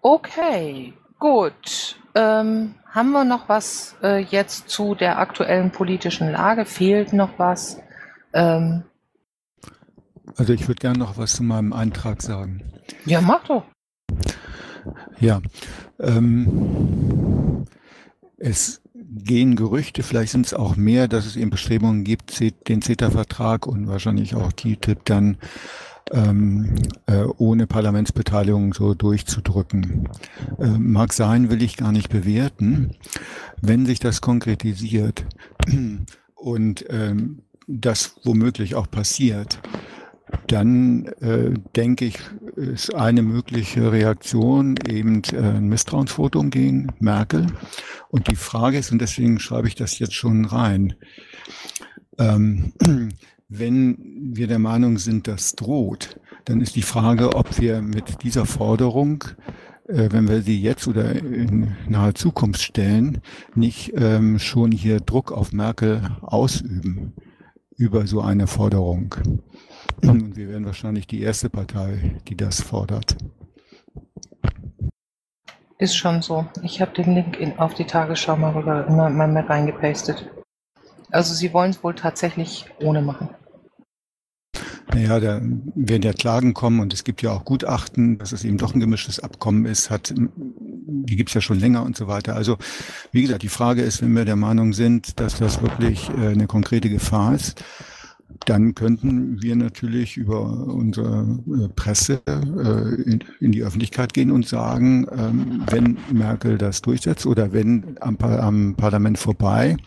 [0.01, 1.99] Okay, gut.
[2.15, 6.65] Ähm, haben wir noch was äh, jetzt zu der aktuellen politischen Lage?
[6.65, 7.79] Fehlt noch was?
[8.33, 8.83] Ähm,
[10.37, 12.61] Also ich würde gerne noch was zu meinem Eintrag sagen.
[13.05, 13.63] ja, mach doch.
[15.19, 15.41] Ja,
[15.99, 17.65] ähm,
[18.37, 23.65] es gehen Gerüchte, vielleicht sind es auch mehr, dass es eben Bestrebungen gibt, den CETA-Vertrag
[23.65, 25.37] und wahrscheinlich auch TTIP dann
[26.11, 26.75] ähm,
[27.07, 30.07] äh, ohne Parlamentsbeteiligung so durchzudrücken.
[30.59, 32.91] Äh, mag sein, will ich gar nicht bewerten.
[33.61, 35.25] Wenn sich das konkretisiert
[36.35, 39.59] und ähm, das womöglich auch passiert,
[40.47, 42.19] dann äh, denke ich,
[42.55, 47.47] ist eine mögliche Reaktion eben äh, ein Misstrauensvotum gegen Merkel.
[48.09, 50.95] Und die Frage ist, und deswegen schreibe ich das jetzt schon rein,
[52.17, 52.73] ähm,
[53.49, 53.97] wenn
[54.33, 59.23] wir der Meinung sind, das droht, dann ist die Frage, ob wir mit dieser Forderung,
[59.87, 63.21] äh, wenn wir sie jetzt oder in naher Zukunft stellen,
[63.55, 67.13] nicht ähm, schon hier Druck auf Merkel ausüben
[67.77, 69.15] über so eine Forderung.
[70.01, 73.17] Und wir werden wahrscheinlich die erste Partei, die das fordert.
[75.79, 76.47] Ist schon so.
[76.63, 80.29] Ich habe den Link in, auf die Tagesschau mal rüber mal, mal mit reingepastet.
[81.11, 83.29] Also sie wollen es wohl tatsächlich ohne machen.
[84.93, 85.41] Naja, da
[85.75, 88.79] werden ja Klagen kommen und es gibt ja auch Gutachten, dass es eben doch ein
[88.79, 92.35] gemischtes Abkommen ist, hat, die gibt's ja schon länger und so weiter.
[92.35, 92.57] Also
[93.11, 96.47] wie gesagt, die Frage ist, wenn wir der Meinung sind, dass das wirklich äh, eine
[96.47, 97.63] konkrete Gefahr ist,
[98.45, 103.01] dann könnten wir natürlich über unsere äh, Presse äh,
[103.39, 108.41] in, die Öffentlichkeit gehen und sagen, ähm, wenn Merkel das durchsetzt oder wenn am, Par-
[108.41, 109.77] am Parlament vorbei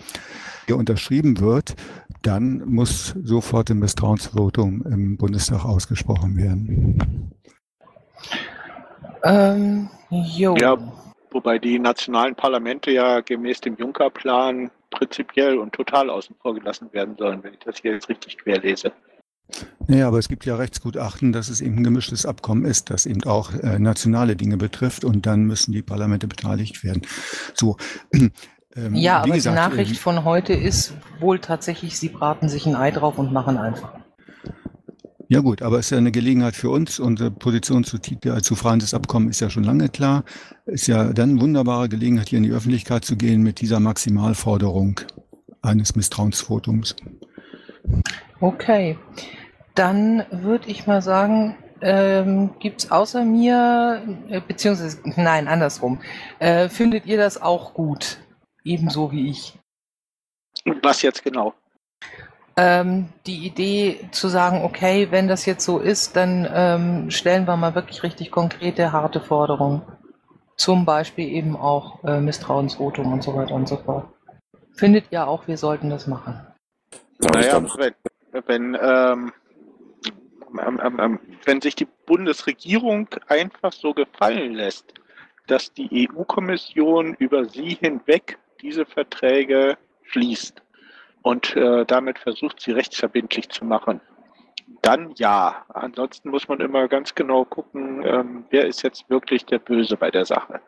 [0.66, 1.74] hier unterschrieben wird,
[2.22, 7.32] dann muss sofort ein Misstrauensvotum im Bundestag ausgesprochen werden.
[9.22, 10.54] Ähm, jo.
[10.56, 10.76] Ja,
[11.30, 17.16] wobei die nationalen Parlamente ja gemäß dem Juncker-Plan prinzipiell und total außen vor gelassen werden
[17.16, 18.92] sollen, wenn ich das hier jetzt richtig querlese.
[19.88, 23.24] Naja, aber es gibt ja Rechtsgutachten, dass es eben ein gemischtes Abkommen ist, das eben
[23.24, 27.02] auch äh, nationale Dinge betrifft und dann müssen die Parlamente beteiligt werden.
[27.54, 27.76] So.
[28.76, 32.66] Ähm, Ja, aber gesagt, die Nachricht ähm, von heute ist wohl tatsächlich, sie braten sich
[32.66, 33.99] ein Ei drauf und machen einfach.
[35.30, 36.98] Ja gut, aber es ist ja eine Gelegenheit für uns.
[36.98, 40.24] Unsere Position zu, zu Freihandelsabkommen ist ja schon lange klar.
[40.66, 45.00] Ist ja dann eine wunderbare Gelegenheit, hier in die Öffentlichkeit zu gehen mit dieser Maximalforderung
[45.62, 46.96] eines Misstrauensvotums.
[48.40, 48.98] Okay,
[49.76, 56.00] dann würde ich mal sagen, ähm, gibt's außer mir, äh, beziehungsweise, nein, andersrum,
[56.40, 58.18] äh, findet ihr das auch gut?
[58.64, 59.56] Ebenso wie ich.
[60.82, 61.54] Was jetzt genau?
[62.56, 67.56] Ähm, die Idee zu sagen, okay, wenn das jetzt so ist, dann ähm, stellen wir
[67.56, 69.82] mal wirklich richtig konkrete, harte Forderungen.
[70.56, 74.08] Zum Beispiel eben auch äh, Misstrauensvotum und so weiter und so fort.
[74.74, 76.46] Findet ihr auch, wir sollten das machen?
[77.18, 77.94] Naja, wenn,
[78.46, 79.32] wenn, ähm,
[80.66, 84.94] ähm, ähm, ähm, wenn sich die Bundesregierung einfach so gefallen lässt,
[85.46, 90.62] dass die EU-Kommission über sie hinweg diese Verträge schließt
[91.22, 94.00] und äh, damit versucht, sie rechtsverbindlich zu machen,
[94.82, 95.64] dann ja.
[95.68, 100.10] Ansonsten muss man immer ganz genau gucken, ähm, wer ist jetzt wirklich der Böse bei
[100.10, 100.60] der Sache.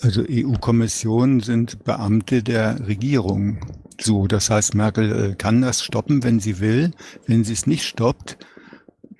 [0.00, 3.58] Also EU-Kommission sind Beamte der Regierung.
[4.00, 6.92] So, das heißt, Merkel äh, kann das stoppen, wenn sie will.
[7.26, 8.38] Wenn sie es nicht stoppt,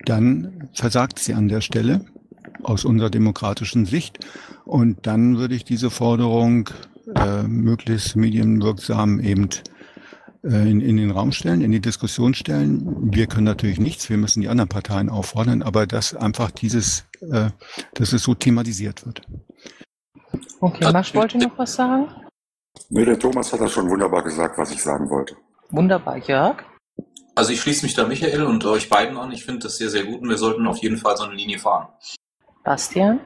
[0.05, 2.05] dann versagt sie an der Stelle
[2.63, 4.25] aus unserer demokratischen Sicht.
[4.65, 6.69] Und dann würde ich diese Forderung
[7.15, 9.49] äh, möglichst medienwirksam eben
[10.43, 13.11] in, in den Raum stellen, in die Diskussion stellen.
[13.13, 17.51] Wir können natürlich nichts, wir müssen die anderen Parteien auffordern, aber dass einfach dieses, äh,
[17.93, 19.21] dass es so thematisiert wird.
[20.59, 22.07] Okay, Masch wollte noch was sagen?
[22.89, 25.35] Nee, der Thomas hat das schon wunderbar gesagt, was ich sagen wollte.
[25.69, 26.63] Wunderbar, Jörg.
[27.35, 29.31] Also ich schließe mich da Michael und euch beiden an.
[29.31, 31.59] Ich finde das sehr, sehr gut und wir sollten auf jeden Fall so eine Linie
[31.59, 31.87] fahren.
[32.63, 33.21] Bastian?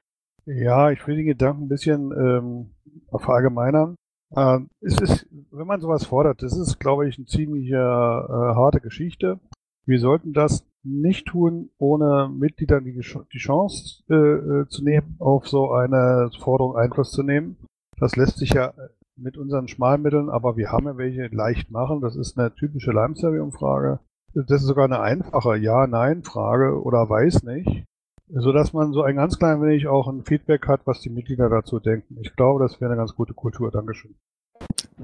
[0.45, 2.76] Ja, ich will den Gedanken ein bisschen ähm,
[3.18, 3.95] verallgemeinern.
[4.36, 5.26] Ähm, es ist,
[5.58, 9.39] wenn man sowas fordert, das ist, glaube ich, eine ziemlich äh, harte Geschichte.
[9.86, 15.47] Wir sollten das nicht tun, ohne Mitgliedern die, die Chance äh, äh, zu nehmen, auf
[15.47, 17.58] so eine Forderung Einfluss zu nehmen.
[17.99, 18.74] Das lässt sich ja
[19.16, 22.01] mit unseren Schmalmitteln, aber wir haben ja welche leicht machen.
[22.01, 23.99] Das ist eine typische Lime-Survey-Umfrage.
[24.34, 27.86] Das ist sogar eine einfache Ja-Nein-Frage oder weiß nicht,
[28.28, 31.80] sodass man so ein ganz klein wenig auch ein Feedback hat, was die Mitglieder dazu
[31.80, 32.18] denken.
[32.20, 33.72] Ich glaube, das wäre eine ganz gute Kultur.
[33.72, 34.16] Dankeschön.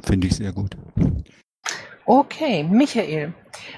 [0.04, 0.76] Finde ich sehr gut.
[2.06, 3.34] Okay, Michael.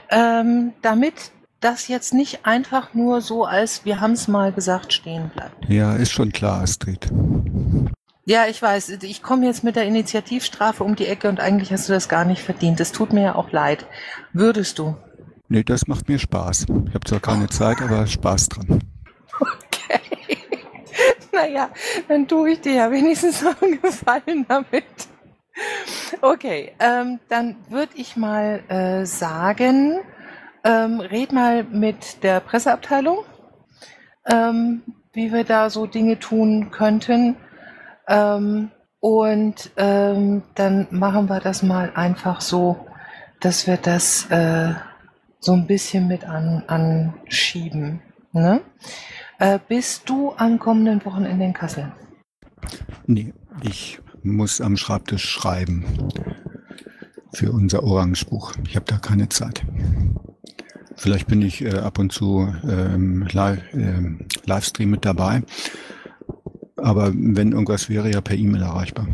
[0.10, 5.30] Ähm, damit das jetzt nicht einfach nur so als wir haben es mal gesagt stehen
[5.34, 5.70] bleibt.
[5.70, 7.10] Ja, ist schon klar, Astrid.
[8.26, 8.90] Ja, ich weiß.
[9.02, 12.24] Ich komme jetzt mit der Initiativstrafe um die Ecke und eigentlich hast du das gar
[12.24, 12.80] nicht verdient.
[12.80, 13.86] Es tut mir ja auch leid.
[14.32, 14.96] Würdest du?
[15.50, 16.66] Nee, das macht mir Spaß.
[16.88, 18.80] Ich habe zwar keine Zeit, aber Spaß dran.
[19.40, 20.00] Okay.
[21.34, 21.70] naja,
[22.08, 25.03] dann tue ich dir ja wenigstens noch einen Gefallen damit.
[26.22, 30.00] Okay, ähm, dann würde ich mal äh, sagen,
[30.64, 33.20] ähm, red mal mit der Presseabteilung,
[34.26, 37.36] ähm, wie wir da so Dinge tun könnten.
[38.08, 42.88] Ähm, und ähm, dann machen wir das mal einfach so,
[43.42, 44.74] dass wir das äh,
[45.40, 48.02] so ein bisschen mit an, anschieben.
[48.32, 48.62] Ne?
[49.40, 51.92] Äh, bist du am kommenden Wochenende in Kassel?
[53.06, 55.86] Nee, ich muss am Schreibtisch schreiben
[57.34, 58.54] für unser Orangebuch.
[58.68, 59.64] Ich habe da keine Zeit.
[60.96, 64.02] Vielleicht bin ich äh, ab und zu ähm, live, äh,
[64.46, 65.42] Livestream mit dabei.
[66.78, 69.08] Aber wenn irgendwas wäre, ja per E-Mail erreichbar.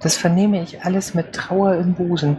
[0.00, 2.38] Das vernehme ich alles mit Trauer im Busen.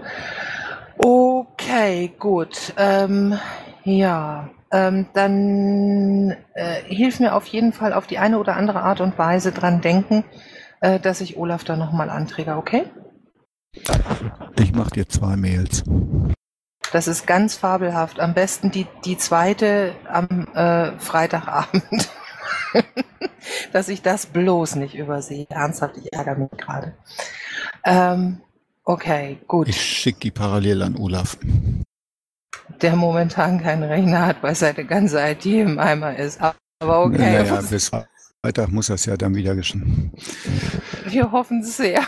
[0.98, 2.74] Okay, gut.
[2.78, 3.38] Ähm,
[3.84, 9.02] ja, ähm, dann äh, hilf mir auf jeden Fall auf die eine oder andere Art
[9.02, 10.24] und Weise dran denken,
[10.82, 12.86] äh, dass ich Olaf da nochmal anträge, okay?
[14.60, 15.84] Ich mache dir zwei Mails.
[16.92, 18.20] Das ist ganz fabelhaft.
[18.20, 22.10] Am besten die, die zweite am äh, Freitagabend.
[23.72, 25.46] Dass ich das bloß nicht übersehe.
[25.50, 26.94] Ernsthaft, ich ärgere mich gerade.
[27.86, 28.42] Ähm,
[28.84, 29.70] okay, gut.
[29.70, 31.38] Ich schicke die parallel an Olaf.
[32.82, 36.42] Der momentan keinen Rechner hat, weil seine ganze IT im Eimer ist.
[36.42, 37.20] Aber okay.
[37.20, 37.92] Naja, bis
[38.44, 40.12] Freitag muss das ja dann wieder geschehen.
[41.06, 42.02] Wir hoffen sehr.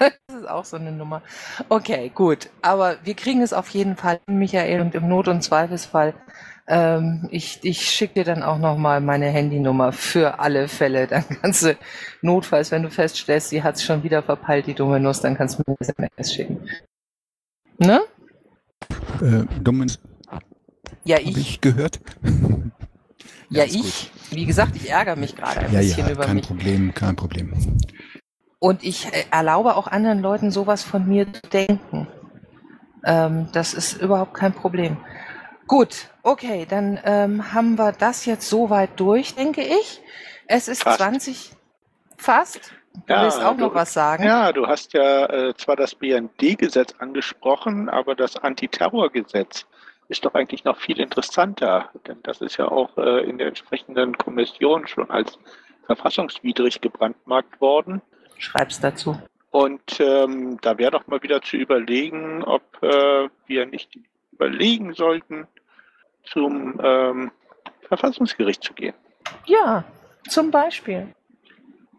[0.00, 1.22] Das ist auch so eine Nummer.
[1.68, 2.50] Okay, gut.
[2.62, 6.14] Aber wir kriegen es auf jeden Fall, Michael, und im Not- und Zweifelsfall
[6.68, 11.06] ähm, ich ich schicke dir dann auch nochmal meine Handynummer für alle Fälle.
[11.06, 11.76] Dann kannst du
[12.20, 15.58] notfalls, wenn du feststellst, sie hat es schon wieder verpeilt, die dumme Nuss, dann kannst
[15.58, 16.68] du mir eine SMS schicken.
[17.78, 18.02] Ne?
[19.22, 19.90] Äh, dummen.
[21.04, 21.36] Ja, Hab ich.
[21.36, 22.00] ich gehört.
[23.50, 24.10] Ja, ist ich.
[24.30, 26.46] Wie gesagt, ich ärgere mich gerade ein Ja, bisschen ja, über kein mich.
[26.46, 27.78] Problem, kein Problem.
[28.58, 32.08] Und ich äh, erlaube auch anderen Leuten, sowas von mir zu denken.
[33.04, 34.98] Ähm, das ist überhaupt kein Problem.
[35.66, 40.00] Gut, okay, dann ähm, haben wir das jetzt soweit durch, denke ich.
[40.46, 40.98] Es ist Fast.
[40.98, 41.52] 20.
[42.16, 42.72] Fast?
[43.06, 44.24] Du Ja, willst auch du- noch was sagen?
[44.24, 49.66] Ja, du hast ja äh, zwar das BND-Gesetz angesprochen, aber das Antiterrorgesetz
[50.08, 54.16] ist doch eigentlich noch viel interessanter, denn das ist ja auch äh, in der entsprechenden
[54.16, 55.38] Kommission schon als
[55.86, 58.02] verfassungswidrig gebrandmarkt worden.
[58.38, 59.20] Schreib's dazu.
[59.50, 63.98] Und ähm, da wäre doch mal wieder zu überlegen, ob äh, wir nicht
[64.32, 65.46] überlegen sollten,
[66.24, 67.30] zum ähm,
[67.88, 68.94] Verfassungsgericht zu gehen.
[69.46, 69.84] Ja,
[70.28, 71.08] zum Beispiel.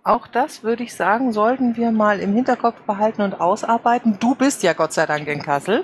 [0.03, 4.17] Auch das würde ich sagen, sollten wir mal im Hinterkopf behalten und ausarbeiten.
[4.19, 5.83] Du bist ja Gott sei Dank in Kassel.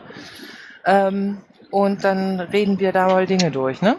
[0.86, 3.98] Ähm, und dann reden wir da mal Dinge durch, ne?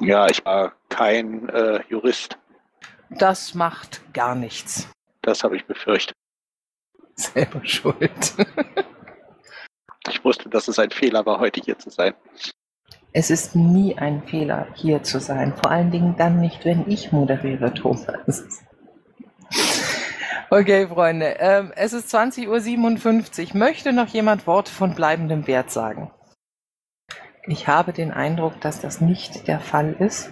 [0.00, 2.38] Ja, ich war kein äh, Jurist.
[3.10, 4.88] Das macht gar nichts.
[5.22, 6.16] Das habe ich befürchtet.
[7.14, 8.34] Selber schuld.
[10.08, 12.14] Ich wusste, dass es ein Fehler war, heute hier zu sein.
[13.12, 15.54] Es ist nie ein Fehler, hier zu sein.
[15.56, 18.62] Vor allen Dingen dann nicht, wenn ich moderiere, Thomas.
[20.48, 23.56] Okay, Freunde, ähm, es ist 20.57 Uhr.
[23.56, 26.12] Möchte noch jemand Worte von bleibendem Wert sagen?
[27.48, 30.30] Ich habe den Eindruck, dass das nicht der Fall ist.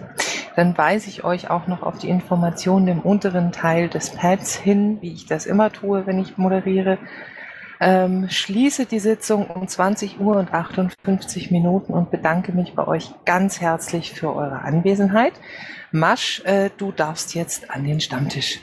[0.57, 4.97] Dann weise ich euch auch noch auf die Informationen im unteren Teil des Pads hin,
[5.01, 6.97] wie ich das immer tue, wenn ich moderiere.
[7.79, 13.11] Ähm, schließe die Sitzung um 20 Uhr und 58 Minuten und bedanke mich bei euch
[13.25, 15.33] ganz herzlich für eure Anwesenheit.
[15.91, 18.59] Masch, äh, du darfst jetzt an den Stammtisch.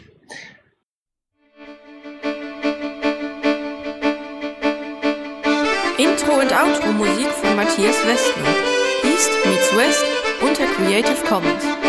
[6.42, 8.48] Und Outro Musik von Matthias Westner.
[9.04, 10.04] East meets West
[10.40, 11.81] unter Creative Commons.